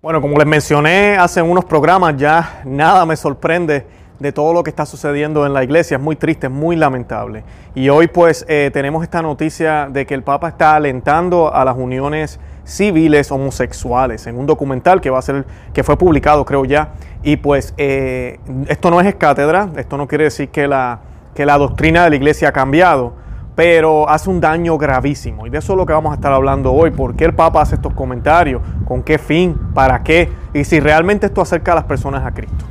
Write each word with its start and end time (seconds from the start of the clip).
Bueno, 0.00 0.20
como 0.20 0.38
les 0.38 0.46
mencioné 0.46 1.16
hace 1.16 1.42
unos 1.42 1.64
programas, 1.64 2.16
ya 2.16 2.62
nada 2.64 3.04
me 3.04 3.16
sorprende 3.16 3.84
de 4.20 4.30
todo 4.30 4.52
lo 4.52 4.62
que 4.62 4.70
está 4.70 4.86
sucediendo 4.86 5.44
en 5.44 5.52
la 5.52 5.64
iglesia. 5.64 5.96
Es 5.96 6.00
muy 6.00 6.14
triste, 6.14 6.46
es 6.46 6.52
muy 6.52 6.76
lamentable. 6.76 7.42
Y 7.74 7.88
hoy 7.88 8.06
pues 8.06 8.46
eh, 8.48 8.70
tenemos 8.72 9.02
esta 9.02 9.22
noticia 9.22 9.88
de 9.90 10.06
que 10.06 10.14
el 10.14 10.22
Papa 10.22 10.50
está 10.50 10.76
alentando 10.76 11.52
a 11.52 11.64
las 11.64 11.76
uniones 11.76 12.38
civiles 12.62 13.32
homosexuales 13.32 14.28
en 14.28 14.38
un 14.38 14.46
documental 14.46 15.00
que 15.00 15.10
va 15.10 15.18
a 15.18 15.22
ser 15.22 15.44
que 15.74 15.82
fue 15.82 15.98
publicado 15.98 16.44
creo 16.44 16.64
ya 16.64 16.92
y 17.24 17.38
pues 17.38 17.74
eh, 17.76 18.38
esto 18.68 18.90
no 18.90 19.00
es 19.00 19.14
cátedra 19.16 19.70
esto 19.76 19.96
no 19.96 20.06
quiere 20.06 20.24
decir 20.24 20.50
que 20.50 20.68
la 20.68 21.00
que 21.34 21.46
la 21.46 21.56
doctrina 21.56 22.04
de 22.04 22.10
la 22.10 22.16
iglesia 22.16 22.50
ha 22.50 22.52
cambiado 22.52 23.14
pero 23.58 24.08
hace 24.08 24.30
un 24.30 24.40
daño 24.40 24.78
gravísimo. 24.78 25.44
Y 25.44 25.50
de 25.50 25.58
eso 25.58 25.72
es 25.72 25.76
lo 25.76 25.84
que 25.84 25.92
vamos 25.92 26.12
a 26.12 26.14
estar 26.14 26.32
hablando 26.32 26.72
hoy. 26.72 26.92
¿Por 26.92 27.16
qué 27.16 27.24
el 27.24 27.34
Papa 27.34 27.60
hace 27.60 27.74
estos 27.74 27.92
comentarios? 27.92 28.62
¿Con 28.84 29.02
qué 29.02 29.18
fin? 29.18 29.58
¿Para 29.74 30.00
qué? 30.04 30.30
Y 30.54 30.62
si 30.62 30.78
realmente 30.78 31.26
esto 31.26 31.40
acerca 31.40 31.72
a 31.72 31.74
las 31.74 31.82
personas 31.82 32.24
a 32.24 32.30
Cristo. 32.30 32.64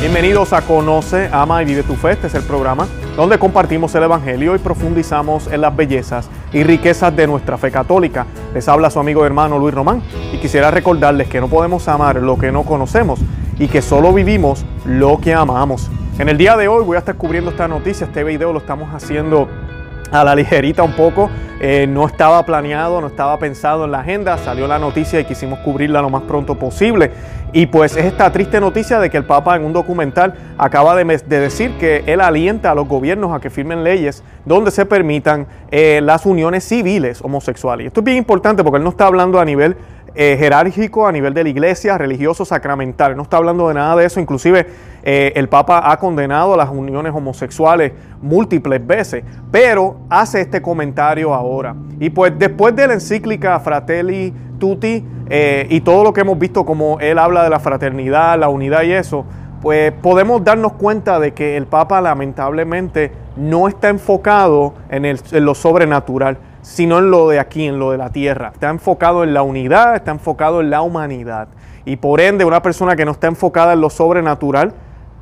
Bienvenidos 0.00 0.52
a 0.52 0.62
Conoce, 0.62 1.28
Ama 1.30 1.62
y 1.62 1.66
Vive 1.66 1.84
tu 1.84 1.94
Fe. 1.94 2.10
Este 2.12 2.26
es 2.26 2.34
el 2.34 2.42
programa 2.42 2.88
donde 3.16 3.38
compartimos 3.38 3.94
el 3.94 4.02
Evangelio 4.02 4.56
y 4.56 4.58
profundizamos 4.58 5.46
en 5.46 5.60
las 5.60 5.76
bellezas 5.76 6.28
y 6.52 6.64
riquezas 6.64 7.14
de 7.14 7.28
nuestra 7.28 7.56
fe 7.58 7.70
católica. 7.70 8.26
Les 8.56 8.66
habla 8.68 8.88
su 8.88 8.98
amigo 8.98 9.26
hermano 9.26 9.58
Luis 9.58 9.74
Román 9.74 10.00
y 10.32 10.38
quisiera 10.38 10.70
recordarles 10.70 11.28
que 11.28 11.42
no 11.42 11.46
podemos 11.46 11.88
amar 11.88 12.16
lo 12.22 12.38
que 12.38 12.50
no 12.50 12.62
conocemos 12.62 13.20
y 13.58 13.68
que 13.68 13.82
solo 13.82 14.14
vivimos 14.14 14.64
lo 14.86 15.20
que 15.20 15.34
amamos. 15.34 15.90
En 16.18 16.30
el 16.30 16.38
día 16.38 16.56
de 16.56 16.66
hoy 16.66 16.82
voy 16.82 16.96
a 16.96 17.00
estar 17.00 17.16
cubriendo 17.16 17.50
esta 17.50 17.68
noticia, 17.68 18.06
este 18.06 18.24
video 18.24 18.54
lo 18.54 18.60
estamos 18.60 18.88
haciendo 18.94 19.46
a 20.10 20.24
la 20.24 20.34
ligerita 20.34 20.82
un 20.82 20.96
poco. 20.96 21.28
Eh, 21.58 21.86
no 21.88 22.06
estaba 22.06 22.44
planeado, 22.44 23.00
no 23.00 23.06
estaba 23.06 23.38
pensado 23.38 23.86
en 23.86 23.92
la 23.92 24.00
agenda, 24.00 24.36
salió 24.36 24.66
la 24.66 24.78
noticia 24.78 25.18
y 25.20 25.24
quisimos 25.24 25.58
cubrirla 25.60 26.02
lo 26.02 26.10
más 26.10 26.22
pronto 26.22 26.56
posible. 26.56 27.12
Y 27.52 27.66
pues 27.66 27.96
es 27.96 28.04
esta 28.04 28.30
triste 28.30 28.60
noticia 28.60 28.98
de 28.98 29.08
que 29.08 29.16
el 29.16 29.24
Papa 29.24 29.56
en 29.56 29.64
un 29.64 29.72
documental 29.72 30.34
acaba 30.58 30.94
de, 30.94 31.04
decir 31.26 31.72
que 31.78 32.04
él 32.06 32.20
alienta 32.20 32.72
a 32.72 32.74
los 32.74 32.86
gobiernos 32.86 33.34
a 33.34 33.40
que 33.40 33.48
firmen 33.48 33.84
leyes 33.84 34.22
donde 34.44 34.70
se 34.70 34.84
permitan 34.84 35.46
eh, 35.70 36.00
las 36.02 36.26
uniones 36.26 36.64
civiles 36.64 37.22
homosexuales. 37.22 37.84
Y 37.84 37.86
esto 37.86 38.00
es 38.00 38.04
bien 38.04 38.18
importante 38.18 38.62
porque 38.62 38.76
él 38.76 38.84
no 38.84 38.90
está 38.90 39.06
hablando 39.06 39.40
a 39.40 39.44
nivel 39.44 39.76
eh, 40.18 40.36
jerárquico 40.38 41.06
a 41.06 41.12
nivel 41.12 41.34
de 41.34 41.42
la 41.42 41.50
iglesia, 41.50 41.98
religioso, 41.98 42.46
sacramental. 42.46 43.14
No 43.16 43.22
está 43.22 43.36
hablando 43.36 43.68
de 43.68 43.74
nada 43.74 43.96
de 43.96 44.06
eso. 44.06 44.18
Inclusive 44.18 44.66
eh, 45.08 45.32
el 45.36 45.48
Papa 45.48 45.88
ha 45.88 45.98
condenado 45.98 46.56
las 46.56 46.68
uniones 46.68 47.14
homosexuales 47.14 47.92
múltiples 48.20 48.84
veces, 48.84 49.22
pero 49.52 49.98
hace 50.10 50.40
este 50.40 50.60
comentario 50.60 51.32
ahora. 51.32 51.76
Y 52.00 52.10
pues 52.10 52.36
después 52.36 52.74
de 52.74 52.88
la 52.88 52.94
encíclica 52.94 53.60
Fratelli 53.60 54.34
Tutti 54.58 55.06
eh, 55.30 55.68
y 55.70 55.80
todo 55.82 56.02
lo 56.02 56.12
que 56.12 56.22
hemos 56.22 56.36
visto 56.36 56.66
como 56.66 56.98
él 56.98 57.20
habla 57.20 57.44
de 57.44 57.50
la 57.50 57.60
fraternidad, 57.60 58.36
la 58.36 58.48
unidad 58.48 58.82
y 58.82 58.94
eso, 58.94 59.24
pues 59.62 59.92
podemos 59.92 60.42
darnos 60.42 60.72
cuenta 60.72 61.20
de 61.20 61.32
que 61.34 61.56
el 61.56 61.66
Papa 61.68 62.00
lamentablemente 62.00 63.12
no 63.36 63.68
está 63.68 63.90
enfocado 63.90 64.74
en, 64.88 65.16
lo 65.44 65.54
sobrenatural 65.54 66.38
sino 66.62 66.98
en 66.98 67.12
lo 67.12 67.28
de 67.28 67.38
aquí, 67.38 67.64
en 67.64 67.78
lo 67.78 67.92
de 67.92 67.98
la 67.98 68.10
tierra. 68.10 68.50
Está 68.52 68.70
enfocado 68.70 69.22
en 69.22 69.32
la 69.34 69.42
unidad, 69.42 69.94
está 69.94 70.10
enfocado 70.10 70.60
en 70.60 70.70
la 70.70 70.82
humanidad. 70.82 71.46
Y 71.84 71.94
por 71.94 72.20
ende, 72.20 72.44
una 72.44 72.60
persona 72.60 72.96
que 72.96 73.04
no 73.04 73.12
está 73.12 73.28
enfocada 73.28 73.74
en 73.74 73.80
lo 73.80 73.88
sobrenatural, 73.88 74.74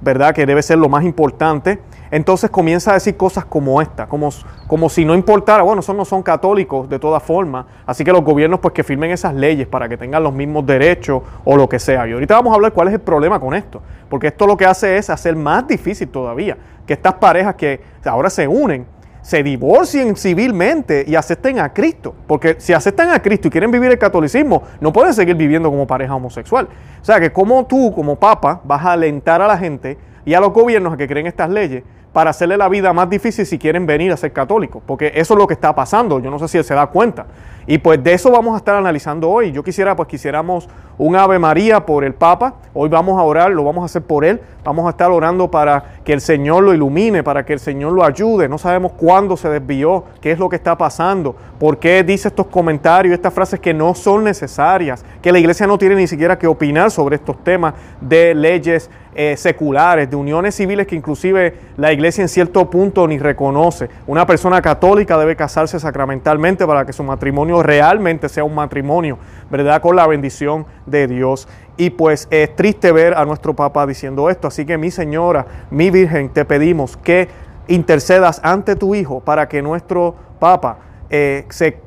¿verdad? 0.05 0.35
Que 0.35 0.45
debe 0.45 0.63
ser 0.63 0.79
lo 0.79 0.89
más 0.89 1.03
importante, 1.03 1.81
entonces 2.11 2.51
comienza 2.51 2.91
a 2.91 2.95
decir 2.95 3.17
cosas 3.17 3.47
como 3.47 3.81
esta, 3.81 4.07
como, 4.07 4.29
como 4.67 4.89
si 4.89 5.05
no 5.05 5.15
importara, 5.15 5.63
bueno, 5.63 5.81
esos 5.81 5.97
no 5.97 6.05
son 6.05 6.23
católicos 6.23 6.89
de 6.89 6.99
todas 6.99 7.23
formas, 7.23 7.65
así 7.87 8.05
que 8.05 8.13
los 8.13 8.23
gobiernos 8.23 8.61
pues 8.61 8.75
que 8.75 8.85
firmen 8.85 9.11
esas 9.11 9.35
leyes 9.35 9.67
para 9.67 9.89
que 9.89 9.97
tengan 9.97 10.23
los 10.23 10.35
mismos 10.35 10.67
derechos 10.67 11.23
o 11.45 11.57
lo 11.57 11.69
que 11.69 11.79
sea. 11.79 12.07
Y 12.07 12.13
ahorita 12.13 12.35
vamos 12.35 12.53
a 12.53 12.57
hablar 12.57 12.73
cuál 12.73 12.89
es 12.89 12.95
el 12.95 13.01
problema 13.01 13.41
con 13.41 13.55
esto, 13.55 13.81
porque 14.11 14.29
esto 14.29 14.47
lo 14.47 14.57
que 14.57 14.67
hace 14.67 14.98
es 14.98 15.09
hacer 15.09 15.35
más 15.35 15.67
difícil 15.67 16.09
todavía 16.09 16.57
que 16.87 16.93
estas 16.93 17.14
parejas 17.14 17.55
que 17.55 17.81
ahora 18.05 18.29
se 18.29 18.47
unen 18.47 18.87
se 19.24 19.42
divorcien 19.42 20.17
civilmente 20.17 21.02
y 21.08 21.14
acepten 21.14 21.58
a 21.58 21.73
Cristo. 21.73 22.14
Porque 22.27 22.57
si 22.58 22.74
aceptan 22.74 23.11
a 23.11 23.23
Cristo 23.23 23.48
y 23.48 23.51
quieren 23.51 23.70
vivir 23.70 23.90
el 23.90 23.98
catolicismo, 23.98 24.62
no 24.80 24.92
pueden 24.92 25.14
seguir 25.14 25.35
viviendo 25.35 25.70
como 25.70 25.86
pareja 25.86 26.14
homosexual. 26.14 26.68
O 27.01 27.05
sea 27.05 27.18
que 27.18 27.33
como 27.33 27.64
tú, 27.64 27.90
como 27.95 28.17
papa, 28.17 28.61
vas 28.64 28.84
a 28.84 28.92
alentar 28.92 29.40
a 29.40 29.46
la 29.46 29.57
gente 29.57 29.96
y 30.27 30.34
a 30.34 30.40
los 30.40 30.52
gobiernos 30.52 30.92
a 30.92 30.96
que 30.98 31.08
creen 31.08 31.27
estas 31.27 31.48
leyes 31.48 31.84
para 32.13 32.30
hacerle 32.30 32.58
la 32.58 32.68
vida 32.68 32.92
más 32.92 33.08
difícil 33.08 33.46
si 33.46 33.58
quieren 33.58 33.86
venir 33.86 34.13
a 34.13 34.17
ser 34.17 34.33
católicos, 34.33 34.83
porque 34.86 35.11
eso 35.17 35.34
es 35.34 35.39
lo 35.39 35.48
que 35.48 35.55
está 35.55 35.74
pasando, 35.74 36.20
yo 36.20 36.30
no 36.30 36.39
sé 36.39 36.46
si 36.46 36.58
él 36.58 36.64
se 36.64 36.74
da 36.74 36.86
cuenta. 36.86 37.27
Y 37.67 37.79
pues 37.79 38.05
de 38.05 38.13
eso 38.13 38.30
vamos 38.30 38.55
a 38.55 38.58
estar 38.58 38.77
analizando 38.77 39.30
hoy. 39.30 39.51
Yo 39.51 39.64
quisiera, 39.64 39.96
pues 39.96 40.08
quisiéramos 40.08 40.68
un 40.99 41.17
Ave 41.17 41.39
María 41.39 41.85
por 41.85 42.05
el 42.05 42.15
Papa. 42.15 42.55
Hoy 42.73 42.89
vamos 42.89 43.19
a 43.19 43.23
orar, 43.23 43.51
lo 43.51 43.65
vamos 43.65 43.83
a 43.83 43.87
hacer 43.87 44.03
por 44.03 44.25
él. 44.25 44.41
Vamos 44.65 44.87
a 44.87 44.91
estar 44.91 45.11
orando 45.11 45.51
para 45.51 45.97
que 46.05 46.15
el 46.15 46.23
Señor 46.23 46.63
lo 46.65 46.73
ilumine, 46.73 47.23
para 47.23 47.45
que 47.45 47.53
el 47.53 47.61
Señor 47.61 47.93
lo 47.93 48.03
ayude. 48.03 48.49
No 48.49 48.57
sabemos 48.57 48.93
cuándo 48.93 49.37
se 49.37 49.51
desvió, 49.51 50.05
qué 50.23 50.33
es 50.33 50.39
lo 50.39 50.49
que 50.49 50.57
está 50.57 50.79
pasando, 50.79 51.37
por 51.59 51.79
qué 51.79 52.03
dice 52.03 52.29
estos 52.29 52.47
comentarios, 52.47 53.13
estas 53.13 53.35
frases 53.35 53.61
que 53.61 53.75
no 53.75 53.95
son 53.95 54.25
necesarias, 54.25 55.05
que 55.21 55.33
la 55.33 55.39
iglesia 55.39 55.67
no 55.67 55.77
tiene 55.77 55.97
ni 55.97 56.07
siquiera 56.07 56.39
que 56.39 56.47
opinar 56.47 56.91
sobre 56.91 57.17
estos 57.17 57.45
temas 57.45 57.75
de 58.01 58.35
leyes 58.35 58.89
eh, 59.17 59.37
seculares, 59.37 60.11
de 60.11 60.17
uniones 60.17 60.57
civiles 60.57 60.89
que 60.89 60.97
inclusive 60.97 61.55
la 61.77 61.93
iglesia 61.93 62.23
en 62.23 62.29
cierto 62.29 62.69
punto 62.69 63.07
ni 63.07 63.19
reconoce. 63.19 63.89
Una 64.09 64.27
persona 64.27 64.61
católica 64.61 65.17
debe 65.19 65.37
casarse 65.37 65.79
sacramentalmente 65.79 66.67
para 66.67 66.85
que 66.85 66.93
su 66.93 67.05
matrimonio 67.05 67.63
realmente 67.63 68.29
sea 68.29 68.43
un 68.43 68.57
matrimonio, 68.57 69.19
¿verdad? 69.57 69.81
Con 69.81 69.95
la 69.95 70.09
bendición 70.09 70.67
de 70.85 71.07
Dios. 71.07 71.47
Y 71.77 71.91
pues 71.91 72.27
es 72.33 72.57
triste 72.57 72.91
ver 72.91 73.15
a 73.15 73.25
nuestro 73.25 73.55
Papa 73.55 73.87
diciendo 73.87 74.29
esto. 74.29 74.48
Así 74.48 74.67
que 74.67 74.77
mi 74.79 74.91
Señora, 74.91 75.47
mi 75.70 75.91
Virgen, 75.91 76.31
te 76.31 76.45
pedimos 76.45 76.97
que 76.97 77.29
intercedas 77.69 78.41
ante 78.43 78.75
tu 78.75 78.97
Hijo 78.97 79.20
para 79.20 79.48
que 79.48 79.63
nuestro 79.63 80.17
Papa 80.41 80.79
eh, 81.09 81.47
se, 81.51 81.79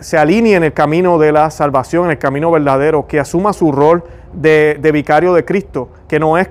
se, 0.00 0.16
alinee 0.16 0.54
en 0.54 0.64
el 0.64 0.72
camino 0.72 1.18
de 1.18 1.30
la 1.30 1.50
salvación, 1.50 2.06
en 2.06 2.12
el 2.12 2.18
camino 2.18 2.50
verdadero, 2.50 3.06
que 3.06 3.20
asuma 3.20 3.52
su 3.52 3.70
rol 3.70 4.02
de, 4.32 4.78
de 4.80 4.90
vicario 4.90 5.34
de 5.34 5.44
Cristo, 5.44 5.90
que 6.08 6.18
no 6.18 6.38
es 6.38 6.48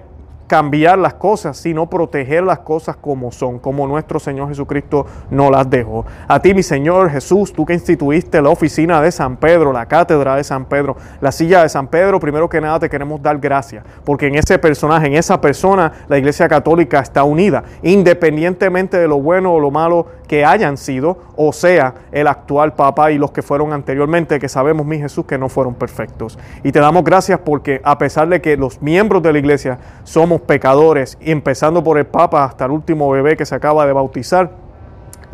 cambiar 0.53 0.99
las 0.99 1.15
cosas, 1.15 1.57
sino 1.57 1.89
proteger 1.89 2.43
las 2.43 2.59
cosas 2.59 2.95
como 2.95 3.31
son, 3.31 3.57
como 3.57 3.87
nuestro 3.87 4.19
Señor 4.19 4.49
Jesucristo 4.49 5.07
no 5.31 5.49
las 5.49 5.67
dejó. 5.67 6.05
A 6.27 6.39
ti, 6.43 6.53
mi 6.53 6.61
Señor 6.61 7.09
Jesús, 7.09 7.51
tú 7.51 7.65
que 7.65 7.73
instituiste 7.73 8.39
la 8.39 8.49
oficina 8.49 9.01
de 9.01 9.11
San 9.11 9.37
Pedro, 9.37 9.73
la 9.73 9.87
cátedra 9.87 10.35
de 10.35 10.43
San 10.43 10.65
Pedro, 10.65 10.95
la 11.21 11.31
silla 11.31 11.63
de 11.63 11.69
San 11.69 11.87
Pedro, 11.87 12.19
primero 12.19 12.47
que 12.47 12.61
nada 12.61 12.77
te 12.81 12.87
queremos 12.87 13.19
dar 13.19 13.39
gracias, 13.39 13.83
porque 14.05 14.27
en 14.27 14.35
ese 14.35 14.59
personaje, 14.59 15.07
en 15.07 15.15
esa 15.15 15.41
persona, 15.41 15.91
la 16.07 16.19
Iglesia 16.19 16.47
Católica 16.47 16.99
está 16.99 17.23
unida, 17.23 17.63
independientemente 17.81 18.97
de 18.97 19.07
lo 19.07 19.19
bueno 19.19 19.55
o 19.55 19.59
lo 19.59 19.71
malo 19.71 20.05
que 20.27 20.45
hayan 20.45 20.77
sido, 20.77 21.17
o 21.35 21.51
sea, 21.51 21.95
el 22.11 22.27
actual 22.27 22.73
Papa 22.73 23.11
y 23.11 23.17
los 23.17 23.31
que 23.31 23.41
fueron 23.41 23.73
anteriormente, 23.73 24.39
que 24.39 24.49
sabemos, 24.49 24.85
mi 24.85 24.99
Jesús, 24.99 25.25
que 25.25 25.39
no 25.39 25.49
fueron 25.49 25.73
perfectos. 25.73 26.37
Y 26.63 26.71
te 26.71 26.79
damos 26.79 27.03
gracias 27.03 27.39
porque 27.43 27.81
a 27.83 27.97
pesar 27.97 28.27
de 28.29 28.39
que 28.39 28.55
los 28.55 28.83
miembros 28.83 29.23
de 29.23 29.33
la 29.33 29.39
Iglesia 29.39 29.79
somos 30.03 30.42
pecadores, 30.43 31.17
y 31.21 31.31
empezando 31.31 31.83
por 31.83 31.97
el 31.97 32.05
Papa 32.05 32.43
hasta 32.43 32.65
el 32.65 32.71
último 32.71 33.09
bebé 33.09 33.35
que 33.35 33.45
se 33.45 33.55
acaba 33.55 33.85
de 33.85 33.93
bautizar, 33.93 34.51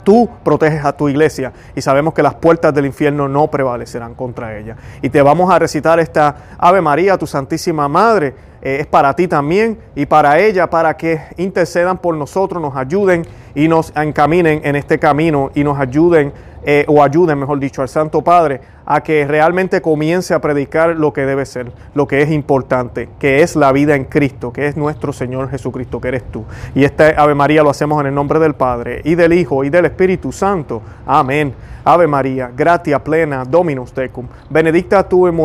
tú 0.04 0.30
proteges 0.44 0.84
a 0.86 0.94
tu 0.94 1.10
iglesia 1.10 1.54
y 1.76 1.82
sabemos 1.82 2.14
que 2.14 2.24
las 2.24 2.36
puertas 2.36 2.74
del 2.74 2.86
infierno 2.86 3.28
no 3.28 3.48
prevalecerán 3.48 4.16
contra 4.16 4.58
ella. 4.58 4.76
Y 5.02 5.10
te 5.10 5.22
vamos 5.22 5.52
a 5.52 5.60
recitar 5.60 6.00
esta 6.00 6.36
Ave 6.58 6.82
María, 6.82 7.18
tu 7.18 7.28
Santísima 7.28 7.88
Madre, 7.88 8.34
eh, 8.62 8.78
es 8.82 8.88
para 8.88 9.16
ti 9.16 9.28
también 9.28 9.80
y 9.96 10.06
para 10.06 10.40
ella, 10.40 10.70
para 10.70 10.98
que 10.98 11.22
intercedan 11.38 11.98
por 11.98 12.16
nosotros, 12.16 12.62
nos 12.62 12.76
ayuden 12.76 13.26
y 13.56 13.68
nos 13.68 13.94
encaminen 13.96 14.62
en 14.64 14.76
este 14.76 15.00
camino 15.00 15.52
y 15.56 15.64
nos 15.64 15.80
ayuden 15.80 16.34
eh, 16.72 16.86
o 16.88 17.02
ayuden, 17.02 17.40
mejor 17.40 17.60
dicho, 17.60 17.82
al 17.82 17.90
Santo 17.90 18.22
Padre 18.22 18.62
a 18.86 19.02
que 19.02 19.26
realmente 19.26 19.82
comience 19.82 20.36
a 20.36 20.40
predicar 20.40 20.96
lo 20.96 21.14
que 21.14 21.26
debe 21.26 21.46
ser, 21.48 21.72
lo 21.96 22.08
que 22.08 22.22
es 22.22 22.30
importante, 22.30 23.10
que 23.20 23.42
es 23.42 23.56
la 23.56 23.72
vida 23.72 23.96
en 23.96 24.06
Cristo, 24.06 24.54
que 24.54 24.68
es 24.68 24.78
nuestro 24.78 25.12
Señor 25.12 25.50
Jesucristo, 25.50 26.00
que 26.00 26.10
eres 26.10 26.24
tú. 26.32 26.44
Y 26.76 26.84
esta 26.84 27.10
Ave 27.18 27.34
María 27.34 27.64
lo 27.64 27.72
hacemos 27.72 28.00
en 28.02 28.08
el 28.08 28.14
nombre 28.14 28.40
del 28.40 28.54
Padre 28.54 29.02
y 29.04 29.16
del 29.16 29.34
Hijo 29.34 29.64
y 29.64 29.72
del 29.72 29.86
Espíritu 29.86 30.32
Santo. 30.32 30.82
Amén. 31.08 31.54
Ave 31.84 32.08
María, 32.08 32.52
gratia 32.56 33.00
plena, 33.00 33.46
Dominus 33.46 33.94
tecum, 33.94 34.28
benedicta 34.50 35.02
tu 35.08 35.28
in 35.28 35.36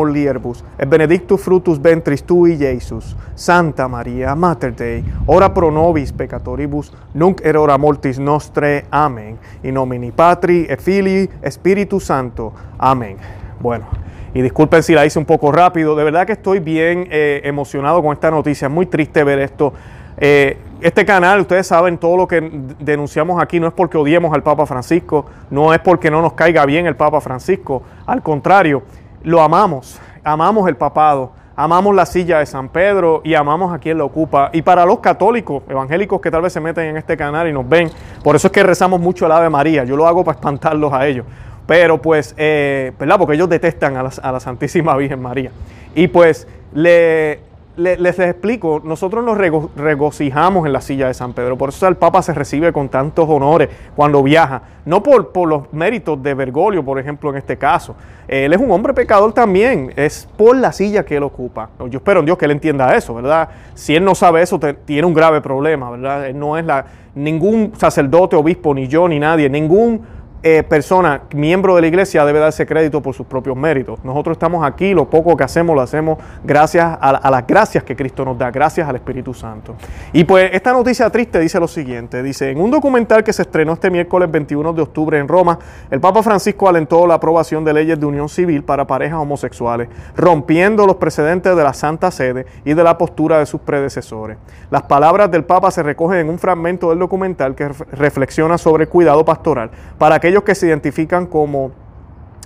et 0.77 0.87
benedictus 0.87 1.41
fructus 1.41 1.81
ventris 1.81 2.23
tui, 2.23 2.57
Jesus. 2.57 3.15
Santa 3.35 3.87
María, 3.87 4.35
Mater 4.35 4.75
Dei, 4.75 5.03
ora 5.27 5.53
pro 5.53 5.71
nobis 5.71 6.11
peccatoribus, 6.11 6.93
nunc 7.13 7.41
et 7.43 7.55
hora 7.55 7.77
mortis 7.77 8.19
nostre. 8.19 8.85
Amén. 8.91 9.37
In 9.63 9.73
nomine 9.73 10.11
Patri 10.11 10.65
et 10.69 10.79
Filii, 10.79 11.14
Espíritu 11.41 11.99
Santo. 11.99 12.53
Amén. 12.77 13.17
Bueno, 13.59 13.85
y 14.33 14.41
disculpen 14.41 14.83
si 14.83 14.93
la 14.93 15.05
hice 15.05 15.17
un 15.17 15.25
poco 15.25 15.51
rápido, 15.51 15.95
de 15.95 16.03
verdad 16.03 16.27
que 16.27 16.33
estoy 16.33 16.59
bien 16.59 17.07
eh, 17.09 17.41
emocionado 17.45 18.01
con 18.03 18.11
esta 18.13 18.29
noticia, 18.29 18.67
es 18.67 18.73
muy 18.73 18.85
triste 18.85 19.23
ver 19.23 19.39
esto. 19.39 19.73
Eh, 20.17 20.57
este 20.81 21.05
canal, 21.05 21.41
ustedes 21.41 21.67
saben, 21.67 21.97
todo 21.97 22.17
lo 22.17 22.27
que 22.27 22.41
denunciamos 22.79 23.41
aquí 23.41 23.59
no 23.59 23.67
es 23.67 23.73
porque 23.73 23.97
odiemos 23.97 24.33
al 24.33 24.43
Papa 24.43 24.65
Francisco, 24.65 25.25
no 25.49 25.73
es 25.73 25.79
porque 25.79 26.11
no 26.11 26.21
nos 26.21 26.33
caiga 26.33 26.65
bien 26.65 26.85
el 26.85 26.95
Papa 26.95 27.21
Francisco, 27.21 27.81
al 28.05 28.21
contrario, 28.21 28.83
lo 29.23 29.41
amamos, 29.41 29.99
amamos 30.23 30.67
el 30.67 30.75
papado, 30.75 31.31
amamos 31.55 31.95
la 31.95 32.05
silla 32.05 32.39
de 32.39 32.45
San 32.45 32.69
Pedro 32.69 33.21
y 33.23 33.33
amamos 33.33 33.73
a 33.73 33.79
quien 33.79 33.97
lo 33.97 34.05
ocupa. 34.05 34.49
Y 34.53 34.61
para 34.61 34.85
los 34.85 34.99
católicos, 34.99 35.63
evangélicos 35.69 36.21
que 36.21 36.31
tal 36.31 36.41
vez 36.41 36.53
se 36.53 36.59
meten 36.59 36.85
en 36.85 36.97
este 36.97 37.15
canal 37.15 37.47
y 37.47 37.53
nos 37.53 37.67
ven, 37.67 37.89
por 38.23 38.35
eso 38.35 38.47
es 38.47 38.53
que 38.53 38.63
rezamos 38.63 38.99
mucho 38.99 39.25
el 39.25 39.31
Ave 39.31 39.49
María, 39.49 39.83
yo 39.83 39.95
lo 39.95 40.07
hago 40.07 40.23
para 40.23 40.35
espantarlos 40.35 40.91
a 40.93 41.07
ellos. 41.07 41.25
Pero 41.65 42.01
pues, 42.01 42.35
eh, 42.37 42.91
¿verdad? 42.99 43.17
Porque 43.17 43.35
ellos 43.35 43.49
detestan 43.49 43.95
la, 43.95 44.11
a 44.21 44.31
la 44.31 44.39
Santísima 44.39 44.95
Virgen 44.95 45.21
María. 45.21 45.51
Y 45.95 46.07
pues 46.07 46.47
le, 46.73 47.39
les, 47.77 48.19
explico, 48.19 48.81
nosotros 48.83 49.23
nos 49.23 49.37
regocijamos 49.37 50.65
en 50.65 50.73
la 50.73 50.81
silla 50.81 51.07
de 51.07 51.13
San 51.13 51.33
Pedro, 51.33 51.57
por 51.57 51.69
eso 51.69 51.87
el 51.87 51.95
Papa 51.95 52.21
se 52.21 52.33
recibe 52.33 52.71
con 52.71 52.89
tantos 52.89 53.27
honores 53.29 53.69
cuando 53.95 54.23
viaja, 54.23 54.61
no 54.85 55.03
por, 55.03 55.31
por 55.31 55.49
los 55.49 55.73
méritos 55.73 56.21
de 56.21 56.33
Bergoglio, 56.33 56.83
por 56.83 56.99
ejemplo, 56.99 57.29
en 57.29 57.37
este 57.37 57.57
caso. 57.57 57.95
Él 58.27 58.53
es 58.53 58.59
un 58.59 58.71
hombre 58.71 58.93
pecador 58.93 59.33
también, 59.33 59.93
es 59.95 60.27
por 60.37 60.55
la 60.55 60.71
silla 60.71 61.03
que 61.03 61.17
él 61.17 61.23
ocupa. 61.23 61.69
Yo 61.89 61.97
espero 61.97 62.21
en 62.21 62.25
Dios 62.25 62.37
que 62.37 62.45
él 62.45 62.51
entienda 62.51 62.95
eso, 62.95 63.13
¿verdad? 63.13 63.49
Si 63.73 63.95
él 63.95 64.03
no 64.03 64.15
sabe 64.15 64.41
eso, 64.41 64.59
tiene 64.85 65.05
un 65.05 65.13
grave 65.13 65.41
problema, 65.41 65.91
¿verdad? 65.91 66.27
Él 66.27 66.39
no 66.39 66.57
es 66.57 66.65
la, 66.65 66.85
ningún 67.13 67.73
sacerdote, 67.77 68.35
obispo, 68.35 68.73
ni 68.73 68.87
yo, 68.87 69.07
ni 69.07 69.19
nadie, 69.19 69.49
ningún 69.49 70.01
eh, 70.47 70.61
persona, 70.61 71.23
miembro 71.33 71.73
de 71.73 71.81
la 71.81 71.87
iglesia, 71.87 72.23
debe 72.23 72.37
darse 72.37 72.67
crédito 72.67 73.01
por 73.01 73.15
sus 73.15 73.25
propios 73.25 73.57
méritos. 73.57 73.97
Nosotros 74.03 74.35
estamos 74.35 74.63
aquí, 74.63 74.93
lo 74.93 75.09
poco 75.09 75.35
que 75.35 75.43
hacemos 75.43 75.75
lo 75.75 75.81
hacemos 75.81 76.19
gracias 76.43 76.99
a, 77.01 77.31
las 77.31 77.47
gracias 77.47 77.83
que 77.83 77.95
Cristo 77.95 78.23
nos 78.23 78.37
da, 78.37 78.51
gracias 78.51 78.87
al 78.87 78.95
Espíritu 78.95 79.33
Santo. 79.33 79.73
Y 80.13 80.23
pues 80.23 80.51
esta 80.53 80.71
noticia 80.71 81.09
triste 81.09 81.39
dice 81.39 81.59
lo 81.59 81.67
siguiente, 81.67 82.21
dice, 82.21 82.51
en 82.51 82.61
un 82.61 82.69
documental 82.69 83.23
que 83.23 83.33
se 83.33 83.41
estrenó 83.41 83.73
este 83.73 83.89
miércoles 83.89 84.29
21 84.29 84.71
de 84.73 84.83
octubre 84.83 85.17
en 85.17 85.27
Roma, 85.27 85.57
el 85.89 85.99
Papa 85.99 86.21
Francisco 86.21 86.69
alentó 86.69 87.07
la 87.07 87.15
aprobación 87.15 87.65
de 87.65 87.73
leyes 87.73 87.99
de 87.99 88.05
unión 88.05 88.29
civil 88.29 88.63
para 88.63 88.85
parejas 88.85 89.17
homosexuales, 89.17 89.89
rompiendo 90.15 90.85
los 90.85 90.97
precedentes 90.97 91.55
de 91.55 91.63
la 91.63 91.73
Santa 91.73 92.11
Sede 92.11 92.45
y 92.63 92.75
de 92.75 92.83
la 92.83 92.99
postura 92.99 93.39
de 93.39 93.47
sus 93.47 93.61
predecesores. 93.61 94.37
Las 94.69 94.83
palabras 94.83 95.31
del 95.31 95.43
Papa 95.43 95.71
se 95.71 95.81
recogen 95.81 96.19
en 96.19 96.29
un 96.29 96.37
fragmento 96.37 96.91
del 96.91 96.99
documental 96.99 97.55
que 97.55 97.67
reflexiona 97.93 98.59
sobre 98.59 98.83
el 98.83 98.89
cuidado 98.89 99.25
pastoral 99.25 99.71
para 99.97 100.13
aquellos 100.13 100.34
que 100.43 100.55
se 100.55 100.67
identifican 100.67 101.25
como 101.25 101.71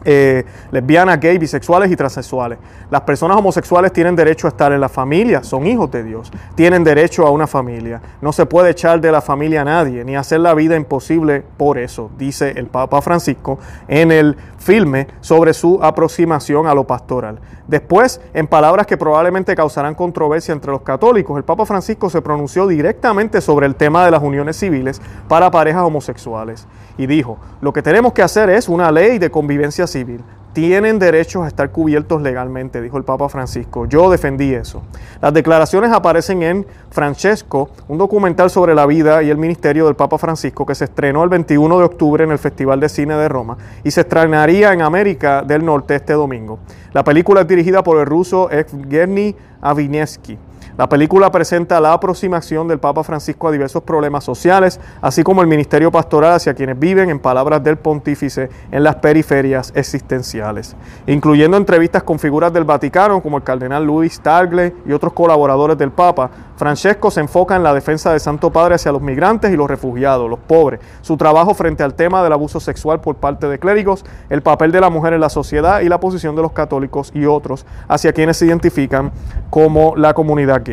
eh, 0.06 0.46
lesbianas, 0.72 1.20
gay, 1.20 1.38
bisexuales 1.38 1.92
y 1.92 1.96
transexuales. 1.96 2.58
Las 2.90 3.02
personas 3.02 3.36
homosexuales 3.38 3.92
tienen 3.92 4.16
derecho 4.16 4.48
a 4.48 4.50
estar 4.50 4.72
en 4.72 4.80
la 4.80 4.88
familia, 4.88 5.44
son 5.44 5.68
hijos 5.68 5.92
de 5.92 6.04
Dios, 6.04 6.32
tienen 6.56 6.86
derecho 6.86 7.28
a 7.28 7.32
una 7.32 7.48
familia. 7.48 8.02
No 8.22 8.32
se 8.32 8.46
puede 8.46 8.70
echar 8.70 9.02
de 9.02 9.12
la 9.12 9.20
familia 9.20 9.62
a 9.62 9.66
nadie, 9.66 10.06
ni 10.06 10.16
hacer 10.16 10.40
la 10.40 10.54
vida 10.54 10.78
imposible 10.78 11.44
por 11.58 11.78
eso, 11.78 12.10
dice 12.18 12.52
el 12.56 12.68
Papa 12.68 13.02
Francisco 13.02 13.60
en 13.90 14.14
el 14.14 14.38
filme 14.58 15.08
sobre 15.20 15.54
su 15.54 15.80
aproximación 15.82 16.66
a 16.66 16.74
lo 16.74 16.88
pastoral. 16.88 17.40
Después, 17.68 18.22
en 18.34 18.48
palabras 18.48 18.88
que 18.88 18.98
probablemente 18.98 19.54
causarán 19.54 19.96
controversia 19.96 20.54
entre 20.54 20.72
los 20.72 20.82
católicos, 20.82 21.38
el 21.38 21.44
Papa 21.44 21.66
Francisco 21.66 22.10
se 22.10 22.22
pronunció 22.22 22.68
directamente 22.68 23.42
sobre 23.42 23.68
el 23.68 23.76
tema 23.76 24.06
de 24.06 24.12
las 24.12 24.24
uniones 24.24 24.56
civiles 24.58 25.02
para 25.28 25.52
parejas 25.52 25.84
homosexuales 25.84 26.68
y 27.00 27.08
dijo, 27.08 27.38
lo 27.62 27.72
que 27.72 27.82
tenemos 27.82 28.12
que 28.12 28.22
hacer 28.22 28.50
es 28.50 28.68
una 28.68 28.92
ley 28.92 29.20
de 29.20 29.32
convivencia 29.32 29.88
civil. 29.88 30.22
Tienen 30.52 31.00
derechos 31.00 31.46
a 31.46 31.48
estar 31.48 31.72
cubiertos 31.72 32.22
legalmente, 32.22 32.82
dijo 32.82 32.98
el 32.98 33.06
Papa 33.06 33.30
Francisco. 33.30 33.86
Yo 33.86 34.12
defendí 34.12 34.54
eso. 34.54 34.84
Las 35.22 35.34
declaraciones 35.34 35.94
aparecen 35.94 36.44
en 36.44 36.68
Francesco, 36.92 37.70
un 37.88 37.98
documental 37.98 38.50
sobre 38.50 38.76
la 38.76 38.86
vida 38.86 39.24
y 39.24 39.30
el 39.30 39.38
ministerio 39.38 39.86
del 39.86 39.96
Papa 39.96 40.18
Francisco 40.18 40.66
que 40.66 40.76
se 40.76 40.86
estrenó 40.86 41.24
el 41.24 41.30
21 41.30 41.78
de 41.78 41.86
octubre 41.86 42.26
en 42.26 42.32
el 42.32 42.38
Festival 42.38 42.82
de 42.82 42.90
Cine 42.90 43.16
de 43.16 43.30
Roma 43.30 43.58
y 43.82 43.92
se 43.92 44.02
estrenaría 44.02 44.74
en 44.74 44.82
América 44.82 45.42
del 45.44 45.64
Norte 45.64 45.96
este 45.96 46.12
domingo. 46.12 46.60
La 46.92 47.06
película 47.06 47.42
es 47.42 47.48
dirigida 47.48 47.82
por 47.82 47.98
el 47.98 48.06
ruso 48.08 48.52
Evgeny 48.52 49.38
Avinesky. 49.62 50.38
La 50.80 50.88
película 50.88 51.30
presenta 51.30 51.82
la 51.82 51.92
aproximación 51.92 52.70
del 52.70 52.80
Papa 52.80 53.04
Francisco 53.04 53.50
a 53.50 53.52
diversos 53.52 53.84
problemas 53.84 54.24
sociales, 54.24 54.80
así 55.02 55.24
como 55.24 55.42
el 55.42 55.48
ministerio 55.50 55.92
pastoral 55.92 56.36
hacia 56.36 56.54
quienes 56.54 56.80
viven, 56.80 57.10
en 57.10 57.20
palabras 57.20 57.62
del 57.62 57.76
pontífice, 57.76 58.50
en 58.72 58.84
las 58.84 58.96
periferias 58.96 59.74
existenciales, 59.76 60.78
incluyendo 61.06 61.58
entrevistas 61.58 62.04
con 62.04 62.18
figuras 62.18 62.54
del 62.54 62.64
Vaticano 62.64 63.22
como 63.22 63.36
el 63.36 63.44
cardenal 63.44 63.84
Luis 63.84 64.22
Tagle 64.22 64.74
y 64.86 64.94
otros 64.94 65.12
colaboradores 65.12 65.78
del 65.78 65.92
Papa. 65.92 66.30
Francesco 66.56 67.12
se 67.12 67.20
enfoca 67.20 67.58
en 67.58 67.64
la 67.64 67.74
defensa 67.74 68.12
del 68.12 68.22
Santo 68.22 68.50
Padre 68.50 68.76
hacia 68.76 68.94
los 68.94 69.02
migrantes 69.02 69.52
y 69.52 69.58
los 69.58 69.70
refugiados, 69.70 70.30
los 70.30 70.40
pobres, 70.40 70.80
su 71.02 71.18
trabajo 71.18 71.54
frente 71.54 71.84
al 71.84 71.94
tema 71.94 72.24
del 72.24 72.32
abuso 72.32 72.62
sexual 72.62 73.02
por 73.02 73.16
parte 73.16 73.48
de 73.48 73.60
clérigos, 73.60 74.06
el 74.30 74.42
papel 74.42 74.72
de 74.72 74.80
la 74.80 74.90
mujer 74.90 75.12
en 75.12 75.20
la 75.20 75.30
sociedad 75.30 75.82
y 75.82 75.90
la 75.90 76.00
posición 76.00 76.38
de 76.38 76.42
los 76.42 76.54
católicos 76.54 77.12
y 77.14 77.26
otros 77.26 77.66
hacia 77.90 78.14
quienes 78.14 78.38
se 78.38 78.46
identifican 78.46 79.12
como 79.50 79.98
la 79.98 80.14
comunidad 80.14 80.69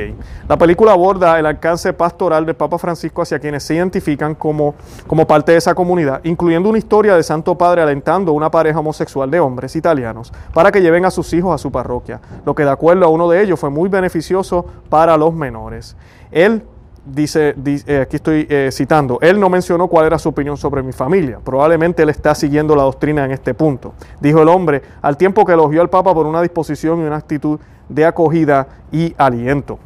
la 0.49 0.57
película 0.57 0.93
aborda 0.93 1.39
el 1.39 1.47
alcance 1.47 1.93
pastoral 1.93 2.47
del 2.47 2.55
Papa 2.55 2.79
Francisco 2.79 3.23
hacia 3.23 3.39
quienes 3.39 3.63
se 3.63 3.75
identifican 3.75 4.35
como, 4.35 4.75
como 5.07 5.27
parte 5.27 5.53
de 5.53 5.59
esa 5.59 5.75
comunidad, 5.75 6.21
incluyendo 6.25 6.69
una 6.69 6.79
historia 6.79 7.15
de 7.17 7.23
Santo 7.23 7.57
Padre 7.57 7.83
alentando 7.83 8.33
a 8.33 8.35
una 8.35 8.51
pareja 8.51 8.81
homosexual 8.81 9.31
de 9.31 9.41
hombres 9.41 9.77
italianos 9.77 10.33
para 10.53 10.71
que 10.71 10.81
lleven 10.81 11.05
a 11.05 11.11
sus 11.11 11.33
hijos 11.33 11.55
a 11.55 11.59
su 11.59 11.71
parroquia, 11.71 12.21
lo 12.45 12.55
que 12.55 12.65
de 12.65 12.71
acuerdo 12.71 13.05
a 13.05 13.09
uno 13.09 13.29
de 13.29 13.43
ellos 13.43 13.59
fue 13.59 13.71
muy 13.71 13.89
beneficioso 13.89 14.67
para 14.89 15.17
los 15.17 15.35
menores. 15.35 15.97
Él 16.31 16.63
dice, 17.07 17.55
eh, 17.87 18.01
aquí 18.01 18.17
estoy 18.17 18.47
eh, 18.51 18.71
citando, 18.73 19.19
él 19.23 19.39
no 19.39 19.49
mencionó 19.49 19.89
cuál 19.89 20.07
era 20.07 20.19
su 20.19 20.29
opinión 20.29 20.57
sobre 20.57 20.83
mi 20.83 20.93
familia. 20.93 21.39
Probablemente 21.43 22.03
él 22.03 22.09
está 22.09 22.35
siguiendo 22.35 22.75
la 22.75 22.83
doctrina 22.83 23.25
en 23.25 23.31
este 23.31 23.55
punto. 23.55 23.95
Dijo 24.21 24.43
el 24.43 24.49
hombre, 24.49 24.83
al 25.01 25.17
tiempo 25.17 25.45
que 25.45 25.53
elogió 25.53 25.81
al 25.81 25.89
Papa 25.89 26.13
por 26.13 26.27
una 26.27 26.43
disposición 26.43 27.01
y 27.01 27.05
una 27.05 27.17
actitud 27.17 27.59
de 27.89 28.05
acogida 28.05 28.67
y 28.91 29.15
aliento. 29.17 29.79